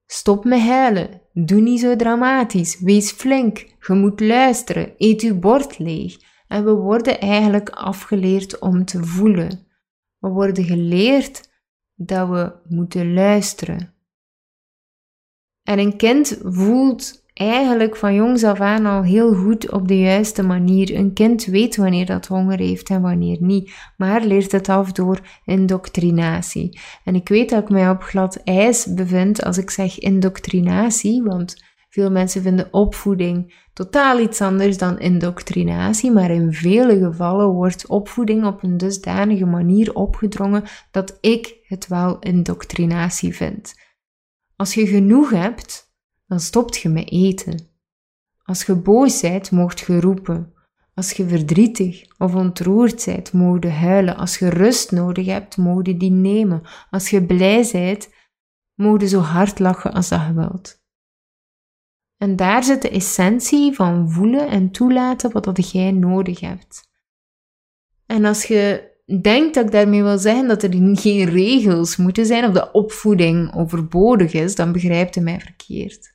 stop 0.06 0.46
met 0.46 0.60
huilen, 0.60 1.22
doe 1.34 1.62
niet 1.62 1.80
zo 1.80 1.96
dramatisch, 1.96 2.80
wees 2.80 3.12
flink, 3.12 3.66
je 3.88 3.94
moet 3.94 4.20
luisteren, 4.20 4.94
eet 4.98 5.22
uw 5.22 5.40
bord 5.40 5.80
leeg. 5.80 6.18
En 6.48 6.64
we 6.66 6.72
worden 6.74 7.20
eigenlijk 7.20 7.70
afgeleerd 7.70 8.60
om 8.60 8.86
te 8.86 9.04
voelen. 9.04 9.65
We 10.26 10.32
worden 10.32 10.64
geleerd 10.64 11.50
dat 11.96 12.30
we 12.30 12.54
moeten 12.68 13.14
luisteren. 13.14 13.94
En 15.64 15.80
een 15.80 15.98
kind 15.98 16.40
voelt 16.44 17.24
eigenlijk 17.34 17.96
van 17.96 18.14
jongs 18.14 18.44
af 18.44 18.60
aan 18.60 18.86
al 18.86 19.04
heel 19.04 19.34
goed 19.34 19.72
op 19.72 19.88
de 19.88 20.00
juiste 20.00 20.44
manier. 20.44 20.96
Een 20.96 21.14
kind 21.14 21.46
weet 21.46 21.76
wanneer 21.76 22.06
dat 22.06 22.28
honger 22.28 22.58
heeft 22.58 22.90
en 22.90 23.02
wanneer 23.02 23.38
niet, 23.40 23.74
maar 23.98 24.24
leert 24.24 24.52
het 24.52 24.70
af 24.70 24.92
door 24.92 25.20
indoctrinatie. 25.44 26.80
En 27.04 27.16
ik 27.16 27.30
weet 27.30 27.50
dat 27.50 27.62
ik 27.64 27.70
mij 27.70 27.90
op 27.90 28.02
glad 28.02 28.36
ijs 28.44 28.94
bevind 28.94 29.44
als 29.44 29.58
ik 29.58 29.70
zeg 29.70 30.00
indoctrinatie, 30.00 31.24
want 31.24 31.64
veel 31.96 32.12
mensen 32.12 32.42
vinden 32.42 32.74
opvoeding 32.74 33.64
totaal 33.74 34.20
iets 34.20 34.42
anders 34.42 34.78
dan 34.78 35.00
indoctrinatie, 35.00 36.12
maar 36.12 36.32
in 36.32 36.54
vele 36.54 36.98
gevallen 36.98 37.48
wordt 37.48 37.88
opvoeding 37.88 38.46
op 38.46 38.64
een 38.64 38.78
dusdanige 38.78 39.46
manier 39.46 39.94
opgedrongen 39.94 40.64
dat 40.92 41.18
ik 41.22 41.56
het 41.62 41.88
wel 41.88 42.20
indoctrinatie 42.20 43.36
vind. 43.36 43.74
Als 44.56 44.74
je 44.74 44.88
genoeg 44.88 45.30
hebt, 45.30 45.94
dan 46.28 46.40
stopt 46.40 46.78
je 46.78 46.90
met 46.90 47.12
eten. 47.12 47.70
Als 48.44 48.64
je 48.64 48.76
boos 48.76 49.22
bent, 49.22 49.52
mocht 49.52 49.80
je 49.80 50.00
roepen. 50.00 50.54
Als 50.94 51.12
je 51.12 51.28
verdrietig 51.28 52.06
of 52.18 52.36
ontroerd 52.36 53.06
bent, 53.06 53.32
je 53.64 53.70
huilen. 53.70 54.18
Als 54.18 54.38
je 54.38 54.50
rust 54.50 54.92
nodig 54.92 55.26
hebt, 55.26 55.56
je 55.84 55.98
die 55.98 56.12
nemen. 56.12 56.62
Als 56.90 57.10
je 57.10 57.26
blij 57.26 57.70
bent, 57.72 58.10
je 58.76 59.08
zo 59.08 59.20
hard 59.20 59.60
lachen 59.60 59.94
als 59.94 60.10
dat 60.10 60.22
je 60.28 60.34
wilt. 60.34 60.84
En 62.18 62.36
daar 62.36 62.64
zit 62.64 62.82
de 62.82 62.90
essentie 62.90 63.74
van 63.74 64.12
voelen 64.12 64.48
en 64.48 64.72
toelaten 64.72 65.32
wat 65.32 65.44
dat 65.44 65.72
jij 65.72 65.92
nodig 65.92 66.40
hebt. 66.40 66.90
En 68.06 68.26
als 68.26 68.44
je 68.44 68.94
denkt 69.22 69.54
dat 69.54 69.66
ik 69.66 69.72
daarmee 69.72 70.04
wil 70.04 70.18
zeggen 70.18 70.48
dat 70.48 70.64
er 70.64 70.74
geen 70.98 71.26
regels 71.26 71.98
moeten 71.98 72.26
zijn 72.26 72.46
of 72.46 72.54
dat 72.54 72.72
opvoeding 72.72 73.56
overbodig 73.56 74.34
is, 74.34 74.56
dan 74.56 74.72
begrijpt 74.72 75.16
je 75.16 75.22
mij 75.22 75.40
verkeerd. 75.40 76.14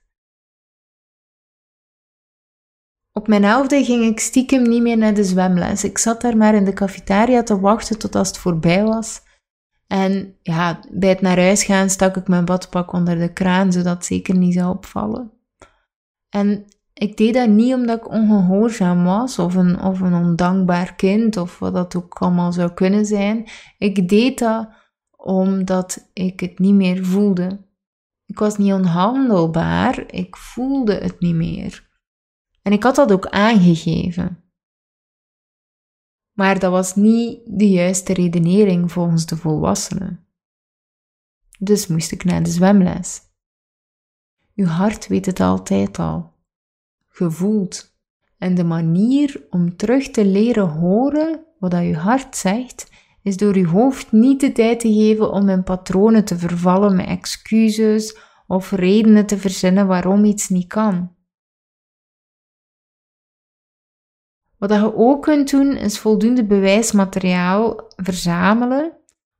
Op 3.13 3.29
mijn 3.29 3.45
elfde 3.45 3.85
ging 3.85 4.05
ik 4.05 4.21
stiekem 4.21 4.63
niet 4.63 4.83
meer 4.83 4.97
naar 4.97 5.15
de 5.15 5.25
zwemles. 5.25 5.85
Ik 5.85 5.99
zat 5.99 6.21
daar 6.21 6.37
maar 6.37 6.55
in 6.55 6.65
de 6.65 6.73
cafetaria 6.73 7.43
te 7.43 7.61
wachten 7.61 7.99
tot 7.99 8.15
als 8.15 8.29
het 8.29 8.39
voorbij 8.39 8.85
was. 8.85 9.21
En 9.87 10.37
ja, 10.43 10.81
bij 10.91 11.09
het 11.09 11.21
naar 11.21 11.39
huis 11.39 11.65
gaan 11.65 11.91
stak 11.91 12.17
ik 12.17 12.29
mijn 12.29 12.45
badpak 12.45 12.93
onder 12.93 13.19
de 13.19 13.33
kraan, 13.33 13.73
zodat 13.73 13.95
het 13.95 14.05
zeker 14.05 14.37
niet 14.37 14.55
zou 14.55 14.71
opvallen. 14.71 15.40
En 16.31 16.67
ik 16.93 17.17
deed 17.17 17.35
dat 17.35 17.49
niet 17.49 17.75
omdat 17.75 17.99
ik 17.99 18.09
ongehoorzaam 18.09 19.05
was 19.05 19.39
of 19.39 19.55
een, 19.55 19.81
of 19.81 20.01
een 20.01 20.15
ondankbaar 20.15 20.95
kind 20.95 21.37
of 21.37 21.59
wat 21.59 21.75
dat 21.75 21.97
ook 21.97 22.15
allemaal 22.15 22.53
zou 22.53 22.73
kunnen 22.73 23.07
zijn. 23.07 23.49
Ik 23.79 24.09
deed 24.09 24.39
dat 24.39 24.69
omdat 25.17 26.11
ik 26.13 26.41
het 26.41 26.59
niet 26.59 26.75
meer 26.75 27.05
voelde. 27.05 27.69
Ik 28.27 28.39
was 28.39 28.59
niet 28.59 28.73
onhandelbaar, 28.73 30.13
ik 30.13 30.37
voelde 30.37 30.95
het 30.95 31.21
niet 31.21 31.35
meer. 31.35 31.89
En 32.63 32.73
ik 32.73 32.83
had 32.83 32.95
dat 32.95 33.13
ook 33.13 33.27
aangegeven. 33.27 34.45
Maar 36.33 36.59
dat 36.59 36.71
was 36.71 36.95
niet 36.95 37.41
de 37.47 37.71
juiste 37.71 38.13
redenering 38.13 38.93
volgens 38.93 39.27
de 39.27 39.37
volwassenen. 39.37 40.27
Dus 41.59 41.87
moest 41.87 42.13
ik 42.13 42.25
naar 42.25 42.43
de 42.43 42.51
zwemles. 42.51 43.30
Uw 44.61 44.67
hart 44.67 45.07
weet 45.07 45.27
het 45.27 45.41
altijd 45.41 45.99
al. 45.99 46.33
Gevoeld. 47.09 47.99
En 48.39 48.55
de 48.55 48.65
manier 48.65 49.47
om 49.51 49.77
terug 49.77 50.11
te 50.11 50.25
leren 50.25 50.69
horen 50.69 51.45
wat 51.59 51.71
dat 51.71 51.83
uw 51.83 51.95
hart 51.95 52.37
zegt, 52.37 52.91
is 53.23 53.37
door 53.37 53.55
uw 53.55 53.67
hoofd 53.67 54.13
niet 54.13 54.41
de 54.41 54.53
tijd 54.53 54.81
te 54.81 54.93
geven 54.93 55.33
om 55.33 55.49
in 55.49 55.63
patronen 55.63 56.25
te 56.25 56.39
vervallen 56.39 56.97
met 56.97 57.07
excuses 57.07 58.19
of 58.47 58.71
redenen 58.71 59.27
te 59.27 59.39
verzinnen 59.39 59.87
waarom 59.87 60.25
iets 60.25 60.49
niet 60.49 60.67
kan. 60.67 61.15
Wat 64.59 64.71
je 64.71 64.95
ook 64.95 65.23
kunt 65.23 65.51
doen, 65.51 65.77
is 65.77 65.99
voldoende 65.99 66.45
bewijsmateriaal 66.45 67.93
verzamelen 67.97 68.93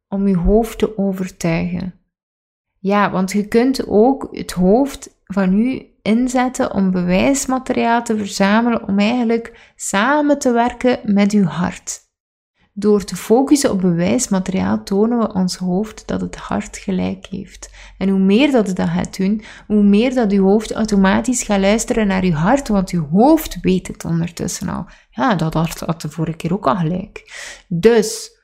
om 0.09 0.29
je 0.29 0.37
hoofd 0.37 0.79
te 0.79 0.99
overtuigen. 0.99 2.00
Ja, 2.81 3.11
want 3.11 3.33
je 3.33 3.47
kunt 3.47 3.87
ook 3.87 4.29
het 4.31 4.53
hoofd 4.53 5.15
van 5.25 5.53
u 5.53 5.87
inzetten 6.03 6.75
om 6.75 6.91
bewijsmateriaal 6.91 8.03
te 8.03 8.17
verzamelen 8.17 8.89
om 8.89 8.99
eigenlijk 8.99 9.73
samen 9.77 10.39
te 10.39 10.53
werken 10.53 10.99
met 11.05 11.33
uw 11.33 11.45
hart. 11.45 12.09
Door 12.73 13.05
te 13.05 13.17
focussen 13.17 13.71
op 13.71 13.81
bewijsmateriaal 13.81 14.83
tonen 14.83 15.19
we 15.19 15.33
ons 15.33 15.57
hoofd 15.57 16.07
dat 16.07 16.21
het 16.21 16.37
hart 16.37 16.77
gelijk 16.77 17.27
heeft. 17.27 17.71
En 17.99 18.09
hoe 18.09 18.19
meer 18.19 18.51
dat 18.51 18.67
het 18.67 18.77
dat 18.77 18.89
gaat 18.89 19.17
doen, 19.17 19.43
hoe 19.67 19.83
meer 19.83 20.15
dat 20.15 20.33
uw 20.33 20.45
hoofd 20.45 20.73
automatisch 20.73 21.43
gaat 21.43 21.61
luisteren 21.61 22.07
naar 22.07 22.23
uw 22.23 22.33
hart, 22.33 22.69
want 22.69 22.91
uw 22.91 23.09
hoofd 23.09 23.59
weet 23.61 23.87
het 23.87 24.05
ondertussen 24.05 24.69
al. 24.69 24.87
Ja, 25.11 25.35
dat 25.35 25.55
hart 25.55 25.81
had 25.81 26.01
de 26.01 26.11
vorige 26.11 26.37
keer 26.37 26.53
ook 26.53 26.67
al 26.67 26.77
gelijk. 26.77 27.23
Dus, 27.69 28.40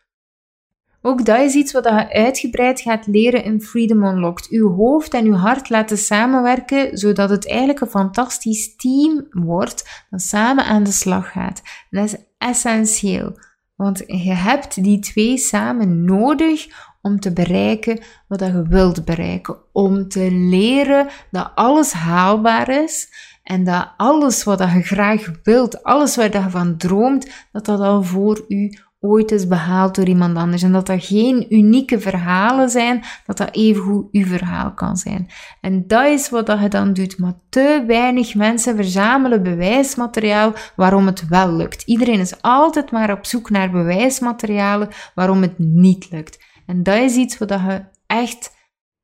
ook 1.06 1.24
dat 1.24 1.40
is 1.40 1.54
iets 1.54 1.72
wat 1.72 1.84
je 1.84 2.12
uitgebreid 2.12 2.80
gaat 2.80 3.06
leren 3.06 3.44
in 3.44 3.62
Freedom 3.62 4.04
Unlocked. 4.04 4.48
Uw 4.48 4.74
hoofd 4.74 5.14
en 5.14 5.24
uw 5.24 5.34
hart 5.34 5.70
laten 5.70 5.98
samenwerken, 5.98 6.98
zodat 6.98 7.30
het 7.30 7.48
eigenlijk 7.48 7.80
een 7.80 7.86
fantastisch 7.86 8.76
team 8.76 9.26
wordt 9.30 10.04
dat 10.10 10.20
samen 10.20 10.64
aan 10.64 10.82
de 10.82 10.92
slag 10.92 11.32
gaat. 11.32 11.62
dat 11.90 12.04
is 12.04 12.16
essentieel. 12.38 13.38
Want 13.76 14.02
je 14.06 14.32
hebt 14.32 14.82
die 14.82 14.98
twee 14.98 15.38
samen 15.38 16.04
nodig 16.04 16.66
om 17.02 17.20
te 17.20 17.32
bereiken 17.32 17.98
wat 18.28 18.40
je 18.40 18.62
wilt 18.68 19.04
bereiken. 19.04 19.56
Om 19.72 20.08
te 20.08 20.30
leren 20.30 21.08
dat 21.30 21.50
alles 21.54 21.92
haalbaar 21.92 22.68
is 22.68 23.08
en 23.42 23.64
dat 23.64 23.92
alles 23.96 24.44
wat 24.44 24.58
je 24.58 24.82
graag 24.82 25.30
wilt, 25.42 25.82
alles 25.82 26.16
waar 26.16 26.32
je 26.32 26.50
van 26.50 26.76
droomt, 26.76 27.46
dat 27.52 27.64
dat 27.64 27.80
al 27.80 28.02
voor 28.02 28.44
u 28.48 28.78
ooit 29.06 29.30
is 29.30 29.46
behaald 29.46 29.94
door 29.94 30.06
iemand 30.06 30.36
anders. 30.36 30.62
En 30.62 30.72
dat 30.72 30.86
dat 30.86 31.04
geen 31.04 31.54
unieke 31.54 32.00
verhalen 32.00 32.68
zijn, 32.68 33.04
dat 33.26 33.36
dat 33.36 33.54
evengoed 33.54 34.08
uw 34.12 34.24
verhaal 34.24 34.74
kan 34.74 34.96
zijn. 34.96 35.28
En 35.60 35.86
dat 35.86 36.06
is 36.06 36.28
wat 36.28 36.46
dat 36.46 36.60
je 36.60 36.68
dan 36.68 36.92
doet. 36.92 37.18
Maar 37.18 37.34
te 37.48 37.84
weinig 37.86 38.34
mensen 38.34 38.76
verzamelen 38.76 39.42
bewijsmateriaal 39.42 40.52
waarom 40.76 41.06
het 41.06 41.28
wel 41.28 41.52
lukt. 41.52 41.82
Iedereen 41.82 42.20
is 42.20 42.42
altijd 42.42 42.90
maar 42.90 43.12
op 43.12 43.26
zoek 43.26 43.50
naar 43.50 43.70
bewijsmaterialen 43.70 44.88
waarom 45.14 45.42
het 45.42 45.58
niet 45.58 46.10
lukt. 46.10 46.44
En 46.66 46.82
dat 46.82 46.96
is 46.96 47.14
iets 47.14 47.38
wat 47.38 47.48
dat 47.48 47.60
je 47.60 47.84
echt 48.06 48.54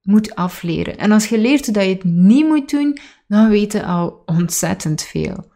moet 0.02 0.34
afleren. 0.34 0.98
En 0.98 1.12
als 1.12 1.28
je 1.28 1.38
leert 1.38 1.74
dat 1.74 1.84
je 1.84 1.88
het 1.88 2.04
niet 2.04 2.46
moet 2.46 2.70
doen, 2.70 2.98
dan 3.26 3.48
weet 3.48 3.72
je 3.72 3.84
al 3.84 4.22
ontzettend 4.26 5.02
veel. 5.02 5.50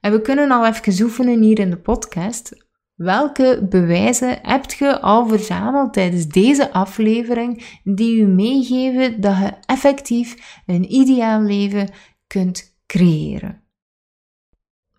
En 0.00 0.12
we 0.12 0.20
kunnen 0.20 0.50
al 0.50 0.66
even 0.66 1.04
oefenen 1.04 1.42
hier 1.42 1.58
in 1.58 1.70
de 1.70 1.78
podcast 1.78 2.67
Welke 2.98 3.66
bewijzen 3.68 4.38
heb 4.42 4.72
je 4.72 5.00
al 5.00 5.28
verzameld 5.28 5.92
tijdens 5.92 6.26
deze 6.26 6.72
aflevering 6.72 7.80
die 7.84 8.20
u 8.20 8.26
meegeven 8.26 9.20
dat 9.20 9.36
je 9.36 9.52
effectief 9.66 10.60
een 10.66 10.92
ideaal 10.92 11.40
leven 11.40 11.90
kunt 12.26 12.78
creëren? 12.86 13.62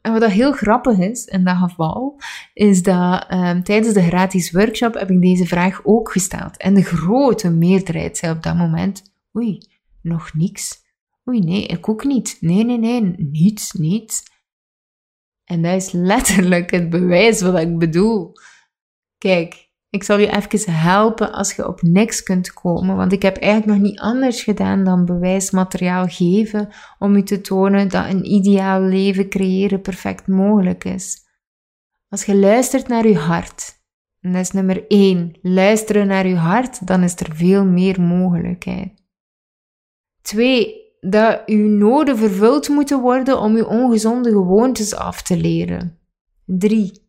En 0.01 0.11
wat 0.11 0.25
heel 0.25 0.51
grappig 0.51 0.97
is 0.97 1.25
in 1.25 1.43
dat 1.43 1.55
geval, 1.55 2.21
is 2.53 2.83
dat 2.83 3.31
um, 3.31 3.63
tijdens 3.63 3.93
de 3.93 4.01
gratis 4.01 4.51
workshop 4.51 4.93
heb 4.93 5.09
ik 5.09 5.21
deze 5.21 5.45
vraag 5.45 5.81
ook 5.83 6.11
gesteld. 6.11 6.57
En 6.57 6.73
de 6.73 6.83
grote 6.83 7.49
meerderheid 7.49 8.17
zei 8.17 8.31
op 8.31 8.43
dat 8.43 8.55
moment, 8.55 9.03
oei, 9.37 9.57
nog 10.01 10.33
niks. 10.33 10.83
Oei, 11.29 11.39
nee, 11.39 11.65
ik 11.65 11.89
ook 11.89 12.03
niet. 12.03 12.37
Nee, 12.39 12.63
nee, 12.65 12.77
nee, 12.77 13.01
niets, 13.17 13.71
niets. 13.71 14.23
En 15.49 15.61
dat 15.61 15.75
is 15.75 15.91
letterlijk 15.91 16.71
het 16.71 16.89
bewijs 16.89 17.41
wat 17.41 17.59
ik 17.59 17.77
bedoel. 17.77 18.31
Kijk, 19.17 19.69
ik 19.89 20.03
zal 20.03 20.17
je 20.17 20.35
even 20.35 20.73
helpen 20.73 21.31
als 21.31 21.55
je 21.55 21.67
op 21.67 21.81
niks 21.81 22.23
kunt 22.23 22.53
komen, 22.53 22.95
want 22.95 23.11
ik 23.11 23.21
heb 23.21 23.37
eigenlijk 23.37 23.71
nog 23.79 23.89
niet 23.89 23.99
anders 23.99 24.43
gedaan 24.43 24.83
dan 24.83 25.05
bewijsmateriaal 25.05 26.07
geven 26.07 26.69
om 26.99 27.15
je 27.15 27.23
te 27.23 27.41
tonen 27.41 27.89
dat 27.89 28.05
een 28.05 28.25
ideaal 28.25 28.81
leven 28.81 29.29
creëren 29.29 29.81
perfect 29.81 30.27
mogelijk 30.27 30.83
is. 30.83 31.17
Als 32.09 32.25
je 32.25 32.35
luistert 32.35 32.87
naar 32.87 33.07
je 33.07 33.17
hart, 33.17 33.81
en 34.19 34.31
dat 34.31 34.41
is 34.41 34.51
nummer 34.51 34.87
1, 34.87 35.37
luisteren 35.41 36.07
naar 36.07 36.27
je 36.27 36.35
hart, 36.35 36.87
dan 36.87 37.03
is 37.03 37.19
er 37.19 37.35
veel 37.35 37.65
meer 37.65 38.01
mogelijkheid. 38.01 39.03
2 40.21 40.78
dat 40.99 41.41
uw 41.45 41.67
noden 41.67 42.17
vervuld 42.17 42.69
moeten 42.69 42.99
worden 42.99 43.39
om 43.39 43.55
uw 43.55 43.65
ongezonde 43.65 44.29
gewoontes 44.29 44.95
af 44.95 45.21
te 45.21 45.37
leren. 45.37 45.97
3. 46.45 47.07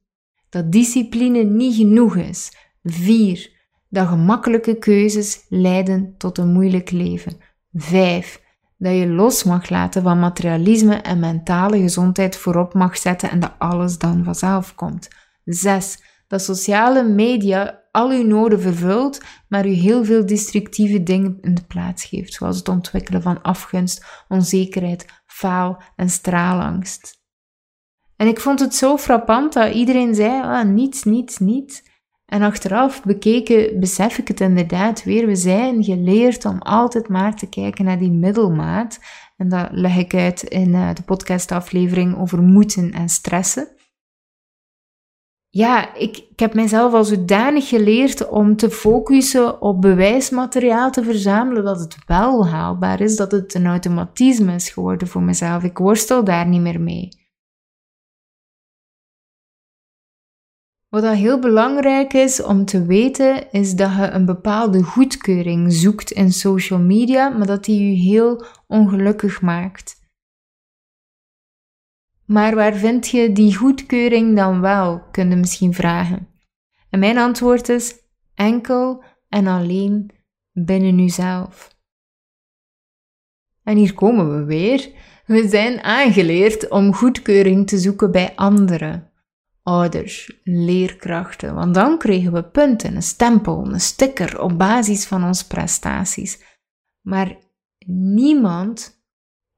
Dat 0.48 0.72
discipline 0.72 1.42
niet 1.42 1.74
genoeg 1.74 2.16
is. 2.16 2.52
4. 2.82 3.50
Dat 3.88 4.08
gemakkelijke 4.08 4.74
keuzes 4.74 5.46
leiden 5.48 6.14
tot 6.18 6.38
een 6.38 6.52
moeilijk 6.52 6.90
leven. 6.90 7.36
5. 7.72 8.42
Dat 8.76 8.94
je 8.94 9.06
los 9.06 9.44
mag 9.44 9.70
laten 9.70 10.02
van 10.02 10.18
materialisme 10.18 10.94
en 10.94 11.18
mentale 11.18 11.80
gezondheid 11.80 12.36
voorop 12.36 12.74
mag 12.74 12.98
zetten 12.98 13.30
en 13.30 13.40
dat 13.40 13.52
alles 13.58 13.98
dan 13.98 14.24
vanzelf 14.24 14.74
komt. 14.74 15.08
6. 15.44 16.02
Dat 16.26 16.42
sociale 16.42 17.04
media 17.04 17.79
al 17.90 18.10
uw 18.10 18.26
noden 18.26 18.60
vervult, 18.60 19.20
maar 19.48 19.66
u 19.66 19.70
heel 19.70 20.04
veel 20.04 20.26
destructieve 20.26 21.02
dingen 21.02 21.38
in 21.40 21.54
de 21.54 21.64
plaats 21.64 22.04
geeft, 22.04 22.32
zoals 22.32 22.56
het 22.56 22.68
ontwikkelen 22.68 23.22
van 23.22 23.42
afgunst, 23.42 24.24
onzekerheid, 24.28 25.06
faal 25.26 25.82
en 25.96 26.10
straalangst. 26.10 27.18
En 28.16 28.26
ik 28.26 28.40
vond 28.40 28.60
het 28.60 28.74
zo 28.74 28.96
frappant 28.96 29.52
dat 29.52 29.74
iedereen 29.74 30.14
zei: 30.14 30.42
ah, 30.42 30.64
niets, 30.64 31.04
niets, 31.04 31.38
niets. 31.38 31.88
En 32.26 32.42
achteraf 32.42 33.02
bekeken 33.02 33.80
besef 33.80 34.18
ik 34.18 34.28
het 34.28 34.40
inderdaad 34.40 35.04
weer. 35.04 35.26
We 35.26 35.36
zijn 35.36 35.84
geleerd 35.84 36.44
om 36.44 36.58
altijd 36.58 37.08
maar 37.08 37.36
te 37.36 37.48
kijken 37.48 37.84
naar 37.84 37.98
die 37.98 38.10
middelmaat. 38.10 38.98
En 39.36 39.48
dat 39.48 39.68
leg 39.70 39.96
ik 39.96 40.14
uit 40.14 40.42
in 40.42 40.74
eh, 40.74 40.94
de 40.94 41.02
podcastaflevering 41.02 42.18
over 42.18 42.42
moeten 42.42 42.92
en 42.92 43.08
stressen 43.08 43.68
ja, 45.50 45.94
ik, 45.94 46.16
ik 46.16 46.38
heb 46.38 46.54
mijzelf 46.54 46.92
al 46.92 47.04
zodanig 47.04 47.68
geleerd 47.68 48.28
om 48.28 48.56
te 48.56 48.70
focussen 48.70 49.62
op 49.62 49.80
bewijsmateriaal 49.80 50.90
te 50.90 51.04
verzamelen 51.04 51.64
dat 51.64 51.80
het 51.80 51.96
wel 52.06 52.46
haalbaar 52.48 53.00
is, 53.00 53.16
dat 53.16 53.32
het 53.32 53.54
een 53.54 53.66
automatisme 53.66 54.54
is 54.54 54.70
geworden 54.70 55.08
voor 55.08 55.22
mezelf. 55.22 55.62
Ik 55.62 55.78
worstel 55.78 56.24
daar 56.24 56.46
niet 56.46 56.60
meer 56.60 56.80
mee. 56.80 57.08
Wat 60.88 61.04
heel 61.04 61.38
belangrijk 61.38 62.12
is 62.12 62.42
om 62.42 62.64
te 62.64 62.86
weten, 62.86 63.52
is 63.52 63.74
dat 63.74 63.94
je 63.94 64.10
een 64.10 64.24
bepaalde 64.24 64.82
goedkeuring 64.82 65.72
zoekt 65.72 66.10
in 66.10 66.32
social 66.32 66.78
media, 66.78 67.28
maar 67.28 67.46
dat 67.46 67.64
die 67.64 67.90
je 67.90 67.96
heel 67.96 68.44
ongelukkig 68.66 69.40
maakt. 69.40 69.99
Maar 72.30 72.54
waar 72.54 72.74
vind 72.74 73.08
je 73.08 73.32
die 73.32 73.56
goedkeuring 73.56 74.36
dan 74.36 74.60
wel, 74.60 75.02
kun 75.10 75.30
je 75.30 75.36
misschien 75.36 75.74
vragen. 75.74 76.28
En 76.90 76.98
mijn 76.98 77.18
antwoord 77.18 77.68
is 77.68 77.94
enkel 78.34 79.04
en 79.28 79.46
alleen 79.46 80.10
binnen 80.52 80.98
uzelf. 80.98 81.76
En 83.62 83.76
hier 83.76 83.94
komen 83.94 84.38
we 84.38 84.44
weer. 84.44 84.90
We 85.26 85.48
zijn 85.48 85.82
aangeleerd 85.82 86.68
om 86.68 86.94
goedkeuring 86.94 87.66
te 87.66 87.78
zoeken 87.78 88.10
bij 88.10 88.32
anderen. 88.36 89.10
Ouders, 89.62 90.40
leerkrachten, 90.44 91.54
want 91.54 91.74
dan 91.74 91.98
kregen 91.98 92.32
we 92.32 92.44
punten, 92.44 92.94
een 92.94 93.02
stempel, 93.02 93.66
een 93.66 93.80
sticker 93.80 94.40
op 94.40 94.58
basis 94.58 95.06
van 95.06 95.24
onze 95.24 95.46
prestaties. 95.46 96.42
Maar 97.00 97.36
niemand 97.86 98.99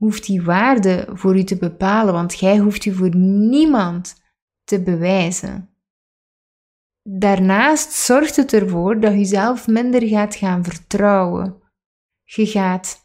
hoeft 0.02 0.26
die 0.26 0.42
waarde 0.42 1.08
voor 1.12 1.36
u 1.36 1.44
te 1.44 1.56
bepalen, 1.56 2.12
want 2.12 2.38
jij 2.38 2.58
hoeft 2.58 2.84
u 2.84 2.94
voor 2.94 3.16
niemand 3.16 4.22
te 4.64 4.82
bewijzen. 4.82 5.70
Daarnaast 7.02 7.92
zorgt 7.92 8.36
het 8.36 8.52
ervoor 8.52 9.00
dat 9.00 9.12
je 9.12 9.24
zelf 9.24 9.66
minder 9.66 10.08
gaat 10.08 10.34
gaan 10.34 10.64
vertrouwen. 10.64 11.62
Je 12.22 12.46
gaat 12.46 13.04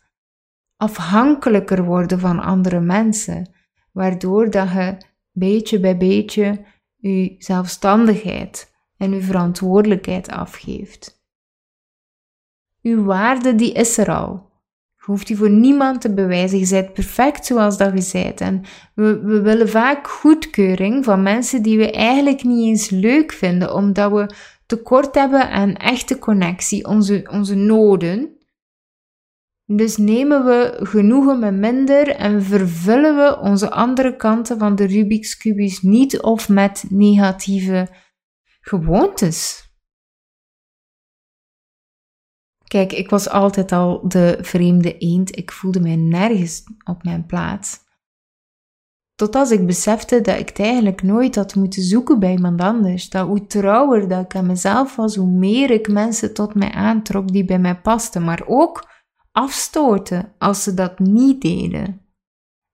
afhankelijker 0.75 1.83
worden 1.83 2.19
van 2.19 2.39
andere 2.39 2.79
mensen, 2.79 3.53
waardoor 3.91 4.49
dat 4.49 4.71
je 4.71 4.97
beetje 5.31 5.79
bij 5.79 5.97
beetje 5.97 6.65
je 6.95 7.36
zelfstandigheid 7.38 8.73
en 8.95 9.12
je 9.12 9.21
verantwoordelijkheid 9.21 10.29
afgeeft. 10.29 11.25
Uw 12.81 13.03
waarde 13.03 13.55
die 13.55 13.73
is 13.73 13.97
er 13.97 14.15
al. 14.15 14.47
Je 15.07 15.13
hoeft 15.13 15.27
je 15.27 15.35
voor 15.35 15.49
niemand 15.49 16.01
te 16.01 16.13
bewijzen. 16.13 16.59
Je 16.59 16.67
bent 16.69 16.93
perfect 16.93 17.45
zoals 17.45 17.77
dat 17.77 18.11
je 18.11 18.21
bent. 18.23 18.41
En 18.41 18.63
we, 18.95 19.19
we 19.19 19.41
willen 19.41 19.69
vaak 19.69 20.07
goedkeuring 20.07 21.03
van 21.03 21.23
mensen 21.23 21.61
die 21.61 21.77
we 21.77 21.91
eigenlijk 21.91 22.43
niet 22.43 22.67
eens 22.67 22.89
leuk 22.89 23.31
vinden, 23.31 23.73
omdat 23.73 24.11
we 24.11 24.33
tekort 24.65 25.15
hebben 25.15 25.49
aan 25.49 25.75
echte 25.75 26.19
connectie, 26.19 26.85
onze, 26.85 27.27
onze 27.31 27.55
noden. 27.55 28.37
Dus 29.65 29.97
nemen 29.97 30.45
we 30.45 30.79
genoegen 30.79 31.39
met 31.39 31.53
minder 31.53 32.09
en 32.09 32.43
vervullen 32.43 33.15
we 33.15 33.39
onze 33.39 33.71
andere 33.71 34.15
kanten 34.15 34.59
van 34.59 34.75
de 34.75 34.85
Rubik's 34.85 35.37
Cubus 35.37 35.81
niet 35.81 36.21
of 36.21 36.49
met 36.49 36.85
negatieve 36.89 37.87
gewoontes. 38.59 39.66
Kijk, 42.67 42.93
ik 42.93 43.10
was 43.10 43.30
altijd 43.30 43.71
al 43.71 44.08
de 44.08 44.38
vreemde 44.41 44.97
eend. 44.97 45.38
Ik 45.38 45.51
voelde 45.51 45.80
mij 45.80 45.95
nergens 45.95 46.63
op 46.84 47.03
mijn 47.03 47.25
plaats. 47.25 47.86
Tot 49.15 49.36
als 49.36 49.51
ik 49.51 49.65
besefte 49.65 50.21
dat 50.21 50.39
ik 50.39 50.47
het 50.47 50.60
eigenlijk 50.60 51.01
nooit 51.01 51.36
had 51.36 51.56
moeten 51.56 51.82
zoeken 51.82 52.19
bij 52.19 52.32
iemand 52.32 52.62
anders. 52.62 53.10
Dat 53.10 53.27
hoe 53.27 53.45
trouwer 53.45 54.08
dat 54.08 54.23
ik 54.23 54.36
aan 54.36 54.45
mezelf 54.45 54.95
was, 54.95 55.15
hoe 55.15 55.30
meer 55.30 55.71
ik 55.71 55.88
mensen 55.88 56.34
tot 56.34 56.56
mij 56.56 56.71
aantrok 56.71 57.32
die 57.32 57.45
bij 57.45 57.60
mij 57.60 57.82
pasten. 57.82 58.23
Maar 58.23 58.43
ook 58.45 58.89
afstoten 59.32 60.34
als 60.38 60.63
ze 60.63 60.73
dat 60.73 60.99
niet 60.99 61.41
deden. 61.41 62.01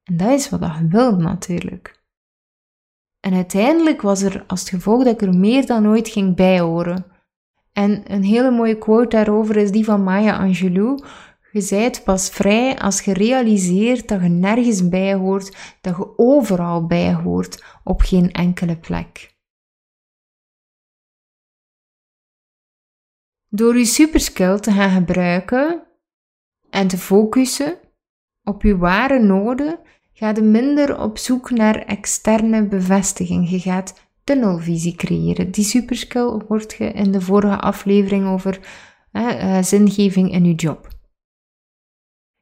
En 0.04 0.18
dat 0.18 0.32
is 0.32 0.50
wat 0.50 0.60
je 0.60 0.88
wilt 0.88 1.18
natuurlijk. 1.18 2.02
En 3.20 3.34
uiteindelijk 3.34 4.02
was 4.02 4.22
er 4.22 4.44
als 4.48 4.70
gevolg 4.70 5.04
dat 5.04 5.14
ik 5.14 5.22
er 5.22 5.38
meer 5.38 5.66
dan 5.66 5.88
ooit 5.88 6.10
ging 6.10 6.36
bijhoren. 6.36 7.06
En 7.74 8.12
een 8.14 8.24
hele 8.24 8.52
mooie 8.52 8.78
quote 8.78 9.08
daarover 9.16 9.58
is 9.58 9.72
die 9.72 9.86
van 9.86 10.04
Maya 10.04 10.38
Angelou. 10.38 11.04
Je 11.52 11.62
zijt 11.62 12.04
pas 12.04 12.30
vrij 12.30 12.80
als 12.80 13.02
je 13.02 13.14
realiseert 13.14 14.08
dat 14.08 14.22
je 14.22 14.28
nergens 14.28 14.90
bij 14.90 15.14
hoort, 15.14 15.78
dat 15.82 15.98
je 15.98 16.18
overal 16.18 16.86
bij 16.86 17.14
hoort, 17.14 17.64
op 17.84 18.02
geen 18.02 18.32
enkele 18.32 18.78
plek. 18.78 19.36
Door 23.50 23.78
je 23.78 23.86
superskill 23.86 24.60
te 24.60 24.72
gaan 24.72 24.90
gebruiken 24.90 25.84
en 26.70 26.88
te 26.88 26.98
focussen 26.98 27.78
op 28.44 28.62
je 28.62 28.78
ware 28.78 29.20
noden, 29.20 29.80
ga 30.14 30.30
je 30.30 30.42
minder 30.42 31.00
op 31.00 31.18
zoek 31.18 31.52
naar 31.52 31.76
externe 31.76 32.68
bevestiging. 32.68 33.50
Je 33.50 33.60
gaat 33.60 34.02
tunnelvisie 34.24 34.96
creëren. 34.96 35.52
Die 35.52 35.64
superskill 35.64 36.42
hoort 36.48 36.76
je 36.78 36.92
in 36.92 37.12
de 37.12 37.22
vorige 37.22 37.60
aflevering 37.60 38.28
over 38.28 38.60
uh, 39.12 39.62
zingeving 39.62 40.32
in 40.32 40.46
je 40.46 40.56
job. 40.56 40.88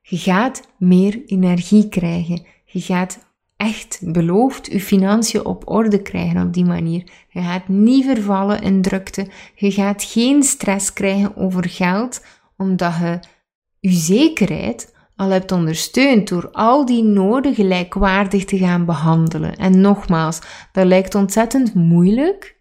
Je 0.02 0.18
gaat 0.18 0.68
meer 0.78 1.22
energie 1.26 1.90
krijgen. 1.90 2.46
Je 2.66 2.82
gaat 2.82 3.20
echt 3.58 4.00
beloofd 4.12 4.72
je 4.72 4.80
financiën 4.80 5.46
op 5.46 5.70
orde 5.70 6.02
krijgen 6.02 6.42
op 6.42 6.54
die 6.54 6.66
manier. 6.66 7.12
Je 7.30 7.42
gaat 7.42 7.68
niet 7.68 8.06
vervallen 8.06 8.62
in 8.62 8.82
drukte. 8.82 9.28
Je 9.56 9.72
gaat 9.72 10.04
geen 10.04 10.44
stress 10.44 10.94
krijgen 10.94 11.36
over 11.36 11.70
geld, 11.70 12.26
omdat 12.58 12.96
je 12.96 13.20
je 13.80 13.92
zekerheid 13.92 14.94
al 15.16 15.30
hebt 15.30 15.52
ondersteund 15.52 16.28
door 16.28 16.52
al 16.52 16.86
die 16.86 17.04
noden 17.04 17.56
gelijkwaardig 17.56 18.46
te 18.46 18.58
gaan 18.58 18.86
behandelen. 18.86 19.56
En 19.56 19.82
nogmaals, 19.82 20.42
dat 20.72 20.86
lijkt 20.86 21.16
ontzettend 21.16 21.74
moeilijk. 21.74 22.60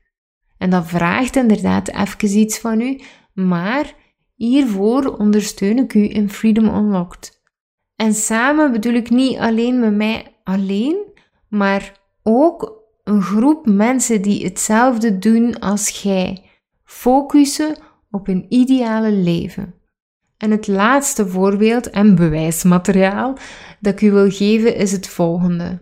En 0.58 0.70
dat 0.70 0.86
vraagt 0.86 1.36
inderdaad 1.36 1.88
even 1.88 2.38
iets 2.38 2.58
van 2.58 2.80
u, 2.80 3.00
maar 3.32 3.94
hiervoor 4.34 5.16
ondersteun 5.16 5.78
ik 5.78 5.94
u 5.94 6.14
in 6.14 6.30
Freedom 6.30 6.64
Unlocked. 6.64 7.42
En 7.96 8.14
samen 8.14 8.72
bedoel 8.72 8.94
ik 8.94 9.10
niet 9.10 9.38
alleen 9.38 9.80
met 9.80 9.94
mij 9.94 10.36
alleen, 10.44 10.96
maar 11.48 12.00
ook 12.22 12.78
een 13.04 13.22
groep 13.22 13.66
mensen 13.66 14.22
die 14.22 14.44
hetzelfde 14.44 15.18
doen 15.18 15.58
als 15.58 15.88
jij. 15.88 16.44
Focussen 16.84 17.76
op 18.10 18.28
een 18.28 18.46
ideale 18.48 19.12
leven. 19.12 19.74
En 20.40 20.50
het 20.50 20.66
laatste 20.66 21.28
voorbeeld 21.28 21.90
en 21.90 22.14
bewijsmateriaal 22.14 23.36
dat 23.80 23.92
ik 23.92 24.00
u 24.00 24.10
wil 24.10 24.30
geven 24.30 24.76
is 24.76 24.92
het 24.92 25.08
volgende. 25.08 25.78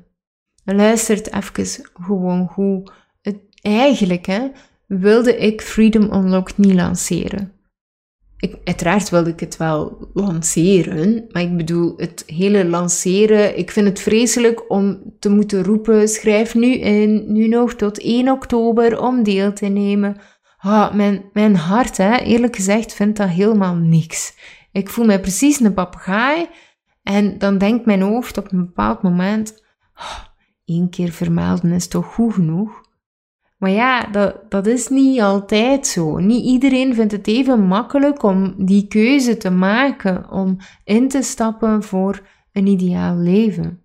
Luistert 0.65 1.33
even 1.35 1.91
gewoon 1.93 2.51
hoe 2.55 2.93
het 3.21 3.39
eigenlijk, 3.61 4.27
hè, 4.27 4.51
wilde 4.87 5.37
ik 5.37 5.61
Freedom 5.63 6.03
Unlocked 6.03 6.59
niet 6.59 6.75
lanceren. 6.75 7.53
Ik, 8.39 8.57
uiteraard 8.65 9.11
wilde 9.11 9.31
ik 9.31 9.41
het 9.41 9.57
wel 9.57 10.09
lanceren, 10.15 11.25
maar 11.29 11.43
ik 11.43 11.57
bedoel, 11.57 11.95
het 11.97 12.23
hele 12.27 12.65
lanceren, 12.65 13.59
ik 13.59 13.71
vind 13.71 13.87
het 13.87 14.01
vreselijk 14.01 14.71
om 14.71 15.03
te 15.19 15.29
moeten 15.29 15.65
roepen, 15.65 16.09
schrijf 16.09 16.55
nu 16.55 16.75
in, 16.75 17.33
nu 17.33 17.49
nog 17.49 17.75
tot 17.75 18.01
1 18.01 18.29
oktober 18.29 19.01
om 19.01 19.23
deel 19.23 19.53
te 19.53 19.67
nemen. 19.67 20.17
Ah, 20.61 20.95
mijn, 20.95 21.25
mijn 21.33 21.57
hart, 21.57 21.97
hè, 21.97 22.17
eerlijk 22.17 22.57
gezegd, 22.57 22.95
vindt 22.95 23.19
dat 23.19 23.29
helemaal 23.29 23.75
niks. 23.75 24.37
Ik 24.73 24.89
voel 24.89 25.05
mij 25.05 25.21
precies 25.21 25.61
een 25.61 25.75
papegaai 25.75 26.49
en 27.03 27.39
dan 27.39 27.59
denkt 27.59 27.87
mijn 27.87 28.01
hoofd 28.01 28.39
op 28.39 28.53
een 28.53 28.67
bepaald 28.67 29.03
moment, 29.03 29.65
oh, 29.95 30.19
één 30.65 30.91
keer 30.91 31.11
vermelden 31.13 31.73
is 31.73 31.89
toch 31.89 32.07
goed 32.07 32.35
genoeg? 32.35 32.81
Maar 33.59 33.71
ja, 33.71 34.07
dat, 34.07 34.51
dat 34.51 34.67
is 34.67 34.89
niet 34.89 35.21
altijd 35.21 35.87
zo. 35.87 36.19
Niet 36.19 36.45
iedereen 36.45 36.95
vindt 36.95 37.13
het 37.13 37.27
even 37.27 37.61
makkelijk 37.61 38.23
om 38.23 38.55
die 38.57 38.87
keuze 38.87 39.37
te 39.37 39.51
maken, 39.51 40.31
om 40.31 40.57
in 40.85 41.09
te 41.09 41.23
stappen 41.23 41.83
voor 41.83 42.27
een 42.53 42.67
ideaal 42.67 43.17
leven. 43.17 43.83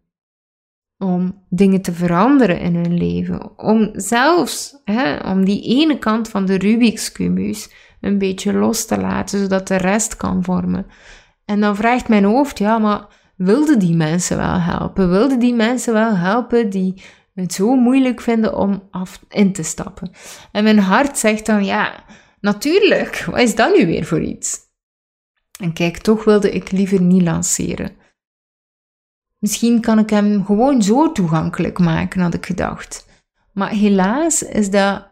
Om 1.03 1.43
dingen 1.49 1.81
te 1.81 1.93
veranderen 1.93 2.59
in 2.59 2.75
hun 2.75 2.97
leven. 2.97 3.59
Om 3.59 3.89
zelfs, 3.93 4.81
hè, 4.83 5.31
om 5.31 5.45
die 5.45 5.63
ene 5.63 5.99
kant 5.99 6.29
van 6.29 6.45
de 6.45 6.57
Rubik's 6.57 7.11
Cubus 7.11 7.69
een 8.01 8.17
beetje 8.17 8.53
los 8.53 8.85
te 8.85 8.97
laten, 8.97 9.39
zodat 9.39 9.67
de 9.67 9.75
rest 9.75 10.17
kan 10.17 10.43
vormen. 10.43 10.85
En 11.45 11.59
dan 11.59 11.75
vraagt 11.75 12.07
mijn 12.07 12.23
hoofd, 12.23 12.57
ja, 12.57 12.77
maar 12.77 13.07
wilden 13.35 13.79
die 13.79 13.95
mensen 13.95 14.37
wel 14.37 14.59
helpen? 14.59 15.09
Wilden 15.09 15.39
die 15.39 15.53
mensen 15.53 15.93
wel 15.93 16.15
helpen 16.15 16.69
die 16.69 17.01
het 17.33 17.53
zo 17.53 17.75
moeilijk 17.75 18.21
vinden 18.21 18.57
om 18.57 18.87
af 18.91 19.19
in 19.29 19.53
te 19.53 19.63
stappen. 19.63 20.11
En 20.51 20.63
mijn 20.63 20.79
hart 20.79 21.17
zegt 21.17 21.45
dan, 21.45 21.65
ja, 21.65 22.03
natuurlijk, 22.39 23.25
wat 23.29 23.39
is 23.39 23.55
dat 23.55 23.77
nu 23.77 23.85
weer 23.85 24.05
voor 24.05 24.21
iets? 24.21 24.59
En 25.61 25.73
kijk, 25.73 25.97
toch 25.97 26.23
wilde 26.23 26.51
ik 26.51 26.71
liever 26.71 27.01
niet 27.01 27.21
lanceren. 27.21 27.91
Misschien 29.43 29.81
kan 29.81 29.99
ik 29.99 30.09
hem 30.09 30.45
gewoon 30.45 30.81
zo 30.81 31.11
toegankelijk 31.11 31.79
maken, 31.79 32.21
had 32.21 32.33
ik 32.33 32.45
gedacht. 32.45 33.07
Maar 33.51 33.69
helaas 33.69 34.43
is 34.43 34.69
dat 34.69 35.11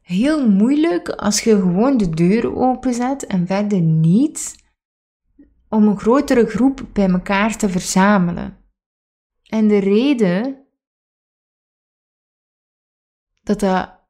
heel 0.00 0.48
moeilijk 0.50 1.08
als 1.08 1.40
je 1.40 1.60
gewoon 1.60 1.96
de 1.96 2.10
deur 2.10 2.54
openzet 2.56 3.26
en 3.26 3.46
verder 3.46 3.80
niet 3.80 4.64
om 5.68 5.86
een 5.86 5.98
grotere 5.98 6.46
groep 6.46 6.86
bij 6.92 7.08
elkaar 7.08 7.56
te 7.56 7.68
verzamelen. 7.68 8.56
En 9.48 9.68
de 9.68 9.78
reden 9.78 10.66
dat 13.42 13.60
dat 13.60 14.01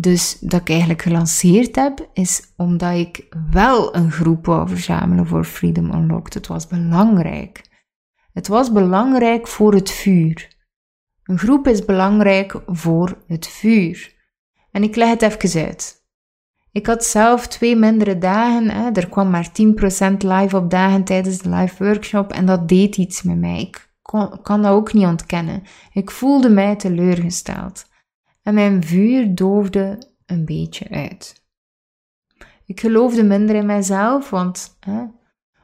dus 0.00 0.38
dat 0.40 0.60
ik 0.60 0.68
eigenlijk 0.68 1.02
gelanceerd 1.02 1.76
heb, 1.76 2.08
is 2.12 2.42
omdat 2.56 2.94
ik 2.94 3.26
wel 3.50 3.96
een 3.96 4.10
groep 4.10 4.46
wou 4.46 4.68
verzamelen 4.68 5.26
voor 5.26 5.44
Freedom 5.44 5.92
Unlocked. 5.92 6.34
Het 6.34 6.46
was 6.46 6.66
belangrijk. 6.66 7.64
Het 8.32 8.48
was 8.48 8.72
belangrijk 8.72 9.46
voor 9.46 9.74
het 9.74 9.90
vuur. 9.90 10.54
Een 11.22 11.38
groep 11.38 11.68
is 11.68 11.84
belangrijk 11.84 12.62
voor 12.66 13.22
het 13.26 13.46
vuur. 13.46 14.14
En 14.70 14.82
ik 14.82 14.96
leg 14.96 15.08
het 15.08 15.22
even 15.22 15.64
uit. 15.64 16.04
Ik 16.72 16.86
had 16.86 17.04
zelf 17.04 17.46
twee 17.46 17.76
mindere 17.76 18.18
dagen. 18.18 18.70
Hè. 18.70 18.90
Er 18.90 19.08
kwam 19.08 19.30
maar 19.30 19.48
10% 19.48 20.16
live 20.16 20.56
op 20.56 20.70
dagen 20.70 21.04
tijdens 21.04 21.38
de 21.38 21.48
live 21.48 21.84
workshop 21.84 22.32
en 22.32 22.46
dat 22.46 22.68
deed 22.68 22.96
iets 22.96 23.22
met 23.22 23.38
mij 23.38 23.70
kon, 24.02 24.42
kan 24.42 24.62
dat 24.62 24.72
ook 24.72 24.92
niet 24.92 25.06
ontkennen. 25.06 25.62
Ik 25.92 26.10
voelde 26.10 26.48
mij 26.48 26.76
teleurgesteld. 26.76 27.86
En 28.46 28.54
mijn 28.54 28.84
vuur 28.84 29.34
doofde 29.34 29.98
een 30.26 30.44
beetje 30.44 30.88
uit. 30.90 31.44
Ik 32.66 32.80
geloofde 32.80 33.24
minder 33.24 33.54
in 33.54 33.66
mijzelf, 33.66 34.30
want 34.30 34.76
hè, 34.80 35.02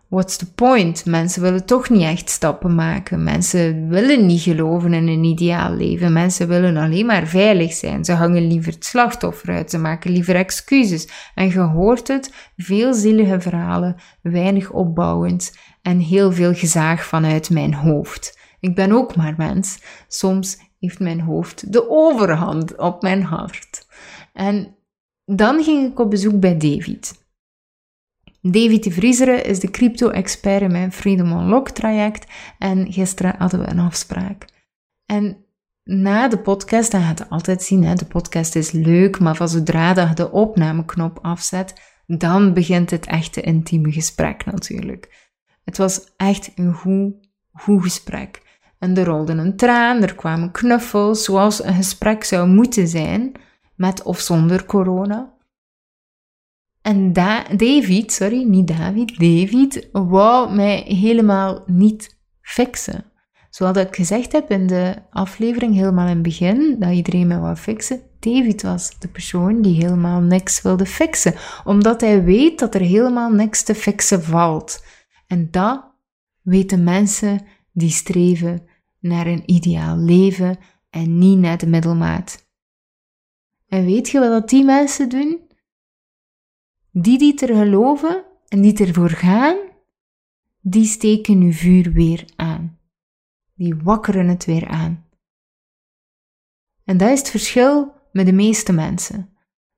what's 0.09 0.37
the 0.37 0.53
point? 0.53 1.05
Mensen 1.05 1.43
willen 1.43 1.65
toch 1.65 1.91
niet 1.91 2.03
echt 2.03 2.31
stappen 2.31 2.75
maken. 2.75 3.23
Mensen 3.23 3.89
willen 3.89 4.27
niet 4.27 4.41
geloven 4.41 4.95
in 4.95 5.09
een 5.09 5.25
ideaal 5.25 5.75
leven. 5.75 6.13
Mensen 6.13 6.49
willen 6.49 6.77
alleen 6.77 7.07
maar 7.07 7.27
veilig 7.27 7.73
zijn. 7.73 8.05
Ze 8.05 8.13
hangen 8.13 8.47
liever 8.47 8.73
het 8.73 8.85
slachtoffer 8.85 9.55
uit. 9.55 9.71
Ze 9.71 9.79
maken 9.79 10.11
liever 10.11 10.35
excuses. 10.35 11.09
En 11.35 11.49
je 11.49 11.59
hoort 11.61 12.09
het, 12.09 12.51
veel 12.57 12.95
zielige 12.95 13.41
verhalen, 13.41 13.97
weinig 14.23 14.71
opbouwend 14.71 15.57
en 15.83 15.99
heel 15.99 16.33
veel 16.33 16.55
gezaag 16.55 17.05
vanuit 17.05 17.51
mijn 17.51 17.75
hoofd. 17.75 18.39
Ik 18.61 18.75
ben 18.75 18.93
ook 18.93 19.17
maar 19.17 19.35
mens. 19.37 19.83
Soms 20.09 20.59
heeft 20.87 21.01
mijn 21.01 21.21
hoofd 21.21 21.73
de 21.73 21.91
overhand 21.91 22.77
op 22.77 23.03
mijn 23.03 23.23
hart. 23.23 23.87
En 24.33 24.77
dan 25.25 25.63
ging 25.63 25.91
ik 25.91 25.99
op 25.99 26.11
bezoek 26.11 26.41
bij 26.41 26.57
David. 26.57 27.21
David 28.41 28.85
de 28.85 28.91
Vriezeren 28.91 29.45
is 29.45 29.61
de 29.61 29.71
crypto-expert 29.71 30.63
in 30.63 30.73
mijn 30.73 30.93
Freedom 30.93 31.33
Unlock 31.33 31.69
traject 31.69 32.27
en 32.59 32.93
gisteren 32.93 33.35
hadden 33.39 33.61
we 33.61 33.69
een 33.69 33.79
afspraak. 33.79 34.45
En 35.07 35.45
na 35.85 36.29
de 36.29 36.39
podcast, 36.39 36.91
dan 36.91 37.03
gaat 37.03 37.19
je 37.19 37.29
altijd 37.29 37.63
zien, 37.63 37.85
hè, 37.85 37.95
de 37.95 38.05
podcast 38.05 38.55
is 38.55 38.71
leuk, 38.71 39.19
maar 39.19 39.37
van 39.37 39.49
zodra 39.49 39.89
je 39.89 40.15
de 40.15 40.31
opnameknop 40.31 41.19
afzet, 41.23 41.81
dan 42.07 42.53
begint 42.53 42.91
het 42.91 43.07
echte 43.07 43.41
intieme 43.41 43.93
gesprek 43.93 44.45
natuurlijk. 44.45 45.31
Het 45.65 45.77
was 45.77 46.13
echt 46.17 46.53
een 46.55 46.75
goed, 46.75 47.15
goed 47.53 47.83
gesprek. 47.83 48.42
En 48.83 48.97
er 48.97 49.05
rolde 49.05 49.33
een 49.33 49.57
traan, 49.57 50.03
er 50.03 50.15
kwamen 50.15 50.51
knuffels, 50.51 51.25
zoals 51.25 51.65
een 51.65 51.75
gesprek 51.75 52.25
zou 52.25 52.49
moeten 52.49 52.89
zijn, 52.89 53.33
met 53.77 54.03
of 54.03 54.21
zonder 54.21 54.65
corona. 54.65 55.35
En 56.81 57.13
David, 57.13 58.13
sorry, 58.13 58.43
niet 58.43 58.69
David, 58.69 59.19
David 59.19 59.89
wou 59.93 60.55
mij 60.55 60.85
helemaal 60.87 61.63
niet 61.67 62.19
fixen. 62.41 63.05
Zoals 63.51 63.77
ik 63.77 63.95
gezegd 63.95 64.33
heb 64.33 64.51
in 64.51 64.67
de 64.67 64.95
aflevering 65.11 65.75
helemaal 65.75 66.07
in 66.07 66.15
het 66.15 66.23
begin, 66.23 66.77
dat 66.79 66.93
iedereen 66.93 67.27
me 67.27 67.39
wou 67.39 67.57
fixen, 67.57 68.01
David 68.19 68.63
was 68.63 68.99
de 68.99 69.09
persoon 69.09 69.63
die 69.63 69.83
helemaal 69.83 70.21
niks 70.21 70.63
wilde 70.63 70.87
fixen, 70.87 71.35
omdat 71.65 72.01
hij 72.01 72.25
weet 72.25 72.59
dat 72.59 72.75
er 72.75 72.81
helemaal 72.81 73.31
niks 73.31 73.63
te 73.63 73.75
fixen 73.75 74.23
valt. 74.23 74.85
En 75.27 75.49
dat 75.51 75.85
weten 76.41 76.85
mensen 76.85 77.41
die 77.73 77.91
streven 77.91 78.71
naar 79.03 79.27
een 79.27 79.51
ideaal 79.51 79.97
leven 79.97 80.59
en 80.91 81.19
niet 81.19 81.39
naar 81.39 81.59
de 81.59 81.67
middelmaat. 81.67 82.51
En 83.69 83.85
weet 83.85 84.09
je 84.09 84.19
wat 84.19 84.49
die 84.49 84.65
mensen 84.65 85.09
doen? 85.09 85.41
Die 86.91 87.19
die 87.19 87.47
er 87.47 87.57
geloven 87.57 88.25
en 88.49 88.61
die 88.61 88.87
ervoor 88.87 89.11
gaan, 89.11 89.57
die 90.61 90.85
steken 90.85 91.41
uw 91.41 91.53
vuur 91.53 91.93
weer 91.93 92.25
aan. 92.37 92.79
Die 93.55 93.75
wakkeren 93.75 94.29
het 94.29 94.45
weer 94.45 94.69
aan. 94.69 95.07
En 96.85 96.97
dat 96.97 97.11
is 97.11 97.19
het 97.19 97.31
verschil 97.31 97.93
met 98.13 98.27
de 98.27 98.33
meeste 98.33 98.73
mensen. 98.73 99.37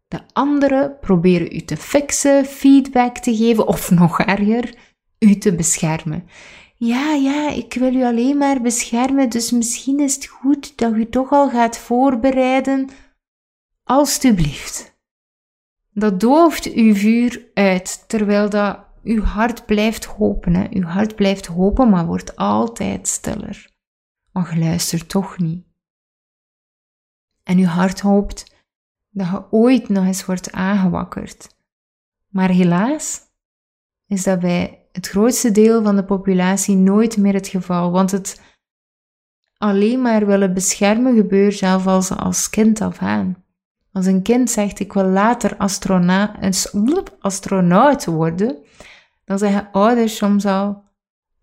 De 0.09 0.21
anderen 0.33 0.99
proberen 0.99 1.57
u 1.57 1.61
te 1.61 1.77
fixen, 1.77 2.45
feedback 2.45 3.19
te 3.19 3.37
geven 3.37 3.67
of 3.67 3.91
nog 3.91 4.21
erger, 4.21 4.75
u 5.19 5.39
te 5.39 5.55
beschermen. 5.55 6.29
Ja, 6.85 7.13
ja, 7.13 7.51
ik 7.51 7.75
wil 7.75 7.95
u 7.95 8.05
alleen 8.05 8.37
maar 8.37 8.61
beschermen, 8.61 9.31
dus 9.31 9.51
misschien 9.51 10.01
is 10.01 10.15
het 10.15 10.27
goed 10.27 10.79
dat 10.79 10.93
u 10.93 11.09
toch 11.09 11.31
al 11.31 11.51
gaat 11.51 11.79
voorbereiden. 11.79 12.89
Alsjeblieft. 13.83 14.99
Dat 15.91 16.21
dooft 16.21 16.73
uw 16.73 16.95
vuur 16.95 17.51
uit, 17.55 18.09
terwijl 18.09 18.51
dat 18.51 18.79
uw 19.03 19.23
hart 19.23 19.67
blijft 19.67 20.05
hopen. 20.05 20.55
Hè. 20.55 20.67
Uw 20.71 20.83
hart 20.83 21.15
blijft 21.15 21.47
hopen, 21.47 21.91
maar 21.91 22.07
wordt 22.07 22.37
altijd 22.37 23.09
stiller. 23.09 23.73
Maar 24.33 24.55
je 24.55 24.61
luistert 24.61 25.09
toch 25.09 25.39
niet. 25.39 25.67
En 27.43 27.59
uw 27.59 27.65
hart 27.65 28.01
hoopt 28.01 28.55
dat 29.11 29.27
je 29.27 29.45
ooit 29.51 29.89
nog 29.89 30.05
eens 30.05 30.25
wordt 30.25 30.53
aangewakkerd. 30.53 31.57
Maar 32.29 32.51
helaas 32.51 33.21
is 34.07 34.23
dat 34.23 34.41
bij 34.41 34.84
het 34.95 35.09
grootste 35.09 35.51
deel 35.51 35.83
van 35.83 35.97
de 35.97 36.05
populatie 36.05 36.77
nooit 36.77 37.17
meer 37.17 37.35
het 37.35 37.49
geval, 37.49 37.91
want 37.91 38.11
het 38.11 38.41
alleen 39.57 40.03
maar 40.03 40.27
willen 40.27 40.55
beschermen 40.55 41.15
gebeurt 41.15 41.55
zelf 41.55 41.87
als, 41.87 42.11
als 42.11 42.51
kind 42.51 42.81
af 42.81 42.99
aan. 42.99 43.45
Als 43.93 44.07
een 44.07 44.23
kind 44.23 44.51
zegt 44.51 44.81
ik 44.81 44.93
wil 44.93 45.05
later 45.05 45.57
astronaut, 47.19 48.05
worden, 48.05 48.57
dan 49.25 49.39
zeggen 49.39 49.69
ouders 49.73 50.17
soms 50.17 50.47
al, 50.47 50.83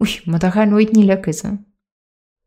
oei, 0.02 0.22
maar 0.26 0.39
dat 0.39 0.52
gaat 0.52 0.70
nooit 0.70 0.91
niet 0.91 1.06
lukken. 1.06 1.66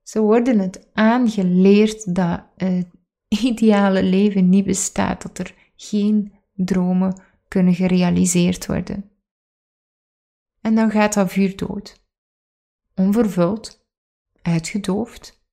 Ze 0.02 0.20
worden 0.20 0.58
het 0.58 0.88
aangeleerd 0.92 2.14
dat 2.14 2.42
het 2.56 2.86
ideale 3.28 4.02
leven 4.02 4.48
niet 4.48 4.64
bestaat, 4.64 5.22
dat 5.22 5.38
er 5.38 5.54
geen 5.76 6.32
dromen 6.54 7.20
kunnen 7.48 7.74
gerealiseerd 7.74 8.66
worden. 8.66 9.13
En 10.64 10.74
dan 10.74 10.90
gaat 10.90 11.14
dat 11.14 11.32
vuur 11.32 11.56
dood. 11.56 12.02
Onvervuld, 12.94 13.86
uitgedoofd, 14.42 15.44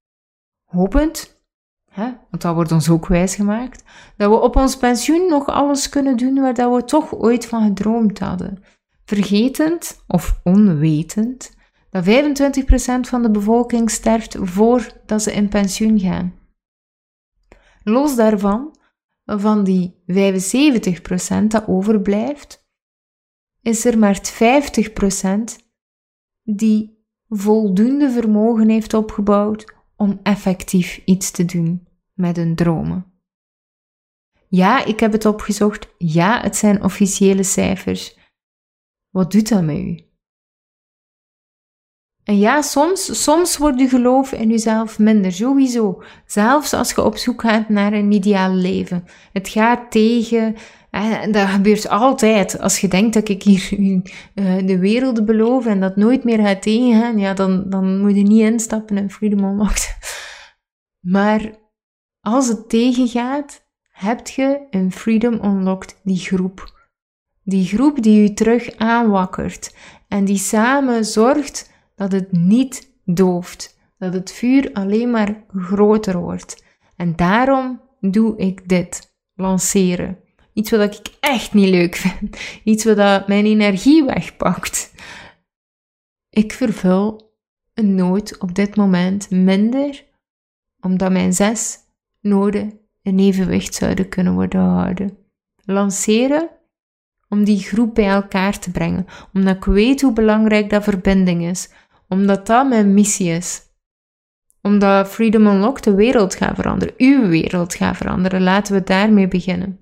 hopend, 0.63 1.43
hè, 1.89 2.03
want 2.03 2.41
dat 2.41 2.53
wordt 2.53 2.71
ons 2.71 2.89
ook 2.89 3.07
wijsgemaakt, 3.07 3.83
dat 4.17 4.29
we 4.29 4.39
op 4.39 4.55
ons 4.55 4.77
pensioen 4.77 5.29
nog 5.29 5.47
alles 5.47 5.89
kunnen 5.89 6.17
doen 6.17 6.39
waar 6.39 6.53
dat 6.53 6.75
we 6.75 6.83
toch 6.83 7.13
ooit 7.13 7.45
van 7.45 7.63
gedroomd 7.63 8.19
hadden. 8.19 8.63
Vergetend 9.05 10.03
of 10.07 10.39
onwetend 10.43 11.55
dat 11.89 12.05
25% 12.05 12.09
van 13.01 13.21
de 13.21 13.31
bevolking 13.31 13.89
sterft 13.89 14.37
voordat 14.39 15.21
ze 15.21 15.33
in 15.33 15.49
pensioen 15.49 15.99
gaan. 15.99 16.33
Los 17.83 18.15
daarvan, 18.15 18.77
van 19.25 19.63
die 19.63 20.03
75% 20.05 21.47
dat 21.47 21.67
overblijft, 21.67 22.60
is 23.61 23.85
er 23.85 23.97
maar 23.97 24.19
50% 24.19 25.41
die 26.43 27.05
voldoende 27.29 28.11
vermogen 28.11 28.69
heeft 28.69 28.93
opgebouwd 28.93 29.73
om 29.95 30.19
effectief 30.23 31.01
iets 31.05 31.31
te 31.31 31.45
doen 31.45 31.87
met 32.13 32.35
hun 32.35 32.55
dromen. 32.55 33.05
Ja, 34.47 34.85
ik 34.85 34.99
heb 34.99 35.11
het 35.11 35.25
opgezocht. 35.25 35.87
Ja, 35.97 36.41
het 36.41 36.55
zijn 36.55 36.83
officiële 36.83 37.43
cijfers. 37.43 38.17
Wat 39.09 39.31
doet 39.31 39.49
dat 39.49 39.63
met 39.63 39.77
u? 39.77 39.99
En 42.23 42.37
ja, 42.37 42.61
soms, 42.61 43.23
soms 43.23 43.57
wordt 43.57 43.79
je 43.79 43.87
geloof 43.87 44.31
in 44.31 44.49
jezelf 44.49 44.99
minder, 44.99 45.31
sowieso. 45.31 46.03
Zelfs 46.25 46.73
als 46.73 46.91
je 46.91 47.03
op 47.03 47.17
zoek 47.17 47.41
gaat 47.41 47.69
naar 47.69 47.93
een 47.93 48.11
ideaal 48.11 48.53
leven. 48.53 49.05
Het 49.33 49.47
gaat 49.47 49.91
tegen 49.91 50.55
en 50.91 51.31
dat 51.31 51.47
gebeurt 51.47 51.89
altijd. 51.89 52.59
Als 52.59 52.79
je 52.79 52.87
denkt 52.87 53.13
dat 53.13 53.29
ik 53.29 53.43
hier 53.43 53.71
uh, 53.71 54.67
de 54.67 54.79
wereld 54.79 55.25
beloof 55.25 55.65
en 55.65 55.79
dat 55.79 55.95
nooit 55.95 56.23
meer 56.23 56.39
gaat 56.39 56.61
tegengaan, 56.61 57.17
ja, 57.17 57.33
dan, 57.33 57.69
dan 57.69 57.99
moet 58.01 58.15
je 58.15 58.23
niet 58.23 58.41
instappen 58.41 58.97
in 58.97 59.11
Freedom 59.11 59.43
Unlocked. 59.43 59.97
Maar 60.99 61.51
als 62.19 62.47
het 62.47 62.69
tegengaat, 62.69 63.69
heb 63.91 64.27
je 64.27 64.67
in 64.69 64.91
Freedom 64.91 65.33
Unlocked 65.43 65.99
die 66.03 66.17
groep. 66.17 66.79
Die 67.43 67.65
groep 67.65 68.03
die 68.03 68.21
je 68.21 68.33
terug 68.33 68.77
aanwakkert 68.77 69.75
en 70.07 70.25
die 70.25 70.37
samen 70.37 71.05
zorgt 71.05 71.71
dat 71.95 72.11
het 72.11 72.31
niet 72.31 72.91
dooft, 73.05 73.79
dat 73.97 74.13
het 74.13 74.31
vuur 74.31 74.69
alleen 74.73 75.11
maar 75.11 75.43
groter 75.47 76.17
wordt. 76.17 76.63
En 76.95 77.15
daarom 77.15 77.81
doe 77.99 78.37
ik 78.37 78.69
dit, 78.69 79.13
lanceren. 79.33 80.17
Iets 80.61 80.71
wat 80.71 80.95
ik 80.95 81.15
echt 81.19 81.53
niet 81.53 81.69
leuk 81.69 81.95
vind. 81.95 82.37
Iets 82.63 82.83
wat 82.83 83.27
mijn 83.27 83.45
energie 83.45 84.03
wegpakt. 84.03 84.93
Ik 86.29 86.53
vervul 86.53 87.33
een 87.73 87.95
nood 87.95 88.37
op 88.37 88.55
dit 88.55 88.75
moment 88.75 89.29
minder, 89.29 90.03
omdat 90.79 91.11
mijn 91.11 91.33
zes 91.33 91.77
noden 92.19 92.79
in 93.01 93.19
evenwicht 93.19 93.73
zouden 93.73 94.09
kunnen 94.09 94.33
worden 94.33 94.61
gehouden. 94.61 95.17
Lanceren 95.65 96.49
om 97.29 97.43
die 97.43 97.59
groep 97.59 97.95
bij 97.95 98.09
elkaar 98.09 98.59
te 98.59 98.71
brengen, 98.71 99.05
omdat 99.33 99.55
ik 99.55 99.65
weet 99.65 100.01
hoe 100.01 100.13
belangrijk 100.13 100.69
dat 100.69 100.83
verbinding 100.83 101.43
is, 101.43 101.69
omdat 102.07 102.47
dat 102.47 102.69
mijn 102.69 102.93
missie 102.93 103.29
is. 103.29 103.61
Omdat 104.61 105.07
Freedom 105.07 105.47
Unlocked 105.47 105.83
de 105.83 105.95
wereld 105.95 106.35
gaat 106.35 106.55
veranderen, 106.55 106.93
uw 106.97 107.27
wereld 107.27 107.73
gaat 107.73 107.97
veranderen. 107.97 108.41
Laten 108.41 108.73
we 108.73 108.83
daarmee 108.83 109.27
beginnen. 109.27 109.81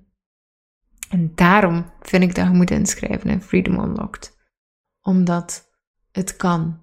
En 1.10 1.32
daarom 1.34 1.84
vind 2.00 2.22
ik 2.22 2.34
dat 2.34 2.46
je 2.46 2.52
moet 2.52 2.70
inschrijven 2.70 3.30
in 3.30 3.42
Freedom 3.42 3.78
Unlocked. 3.78 4.36
Omdat 5.00 5.70
het 6.12 6.36
kan. 6.36 6.80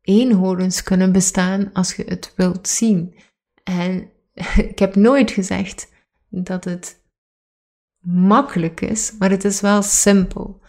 Eenhorens 0.00 0.82
kunnen 0.82 1.12
bestaan 1.12 1.72
als 1.72 1.94
je 1.94 2.04
het 2.06 2.32
wilt 2.36 2.68
zien. 2.68 3.14
En 3.64 4.10
ik 4.70 4.78
heb 4.78 4.94
nooit 4.94 5.30
gezegd 5.30 5.92
dat 6.28 6.64
het 6.64 7.02
makkelijk 8.00 8.80
is, 8.80 9.12
maar 9.18 9.30
het 9.30 9.44
is 9.44 9.60
wel 9.60 9.82
simpel. 9.82 10.60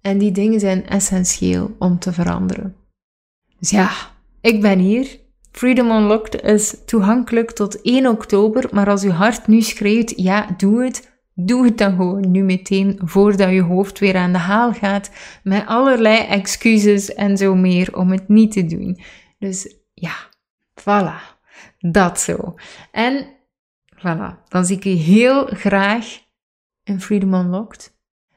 En 0.00 0.18
die 0.18 0.32
dingen 0.32 0.60
zijn 0.60 0.86
essentieel 0.86 1.76
om 1.78 1.98
te 1.98 2.12
veranderen. 2.12 2.76
Dus 3.58 3.70
ja, 3.70 3.90
ik 4.40 4.60
ben 4.60 4.78
hier. 4.78 5.20
Freedom 5.50 5.90
Unlocked 5.90 6.42
is 6.42 6.76
toegankelijk 6.86 7.50
tot 7.50 7.82
1 7.82 8.06
oktober, 8.06 8.68
maar 8.72 8.88
als 8.88 9.02
je 9.02 9.12
hart 9.12 9.46
nu 9.46 9.60
schreeuwt, 9.60 10.12
ja, 10.16 10.54
doe 10.56 10.84
het, 10.84 11.13
Doe 11.34 11.64
het 11.64 11.78
dan 11.78 11.96
gewoon 11.96 12.30
nu 12.30 12.42
meteen 12.42 13.00
voordat 13.04 13.50
je 13.50 13.62
hoofd 13.62 13.98
weer 13.98 14.16
aan 14.16 14.32
de 14.32 14.38
haal 14.38 14.72
gaat 14.72 15.10
met 15.42 15.66
allerlei 15.66 16.18
excuses 16.18 17.14
en 17.14 17.36
zo 17.36 17.54
meer 17.54 17.96
om 17.96 18.10
het 18.10 18.28
niet 18.28 18.52
te 18.52 18.66
doen. 18.66 18.98
Dus 19.38 19.76
ja, 19.94 20.14
voilà. 20.80 21.32
Dat 21.78 22.20
zo. 22.20 22.54
En 22.90 23.26
voilà, 23.96 24.48
dan 24.48 24.64
zie 24.64 24.76
ik 24.76 24.84
je 24.84 24.90
heel 24.90 25.46
graag 25.46 26.22
in 26.82 27.00
Freedom 27.00 27.34
Unlocked. 27.34 27.92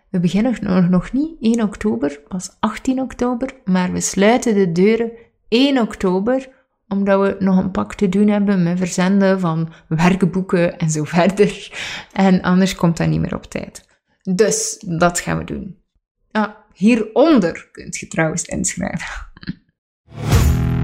We 0.09 0.19
beginnen 0.19 0.89
nog, 0.89 1.11
niet 1.11 1.35
1 1.39 1.61
oktober, 1.61 2.21
pas 2.27 2.55
18 2.59 3.01
oktober, 3.01 3.53
maar 3.65 3.91
we 3.91 4.01
sluiten 4.01 4.53
de 4.53 4.71
deuren 4.71 5.11
1 5.47 5.81
oktober 5.81 6.49
omdat 6.87 7.21
we 7.21 7.35
nog 7.43 7.57
een 7.57 7.71
pak 7.71 7.95
te 7.95 8.09
doen 8.09 8.27
hebben 8.27 8.63
met 8.63 8.77
verzenden 8.77 9.39
van 9.39 9.73
werkboeken 9.87 10.77
en 10.77 10.89
zo 10.89 11.03
verder. 11.17 11.71
En 12.13 12.41
anders 12.41 12.75
komt 12.75 12.97
dat 12.97 13.07
niet 13.07 13.21
meer 13.21 13.35
op 13.35 13.45
tijd. 13.45 13.85
Dus 14.35 14.83
dat 14.87 15.19
gaan 15.19 15.37
we 15.37 15.43
doen. 15.43 15.77
Ah, 16.31 16.49
hieronder 16.73 17.69
kunt 17.71 17.97
je 17.97 18.07
trouwens 18.07 18.43
inschrijven. 18.43 19.07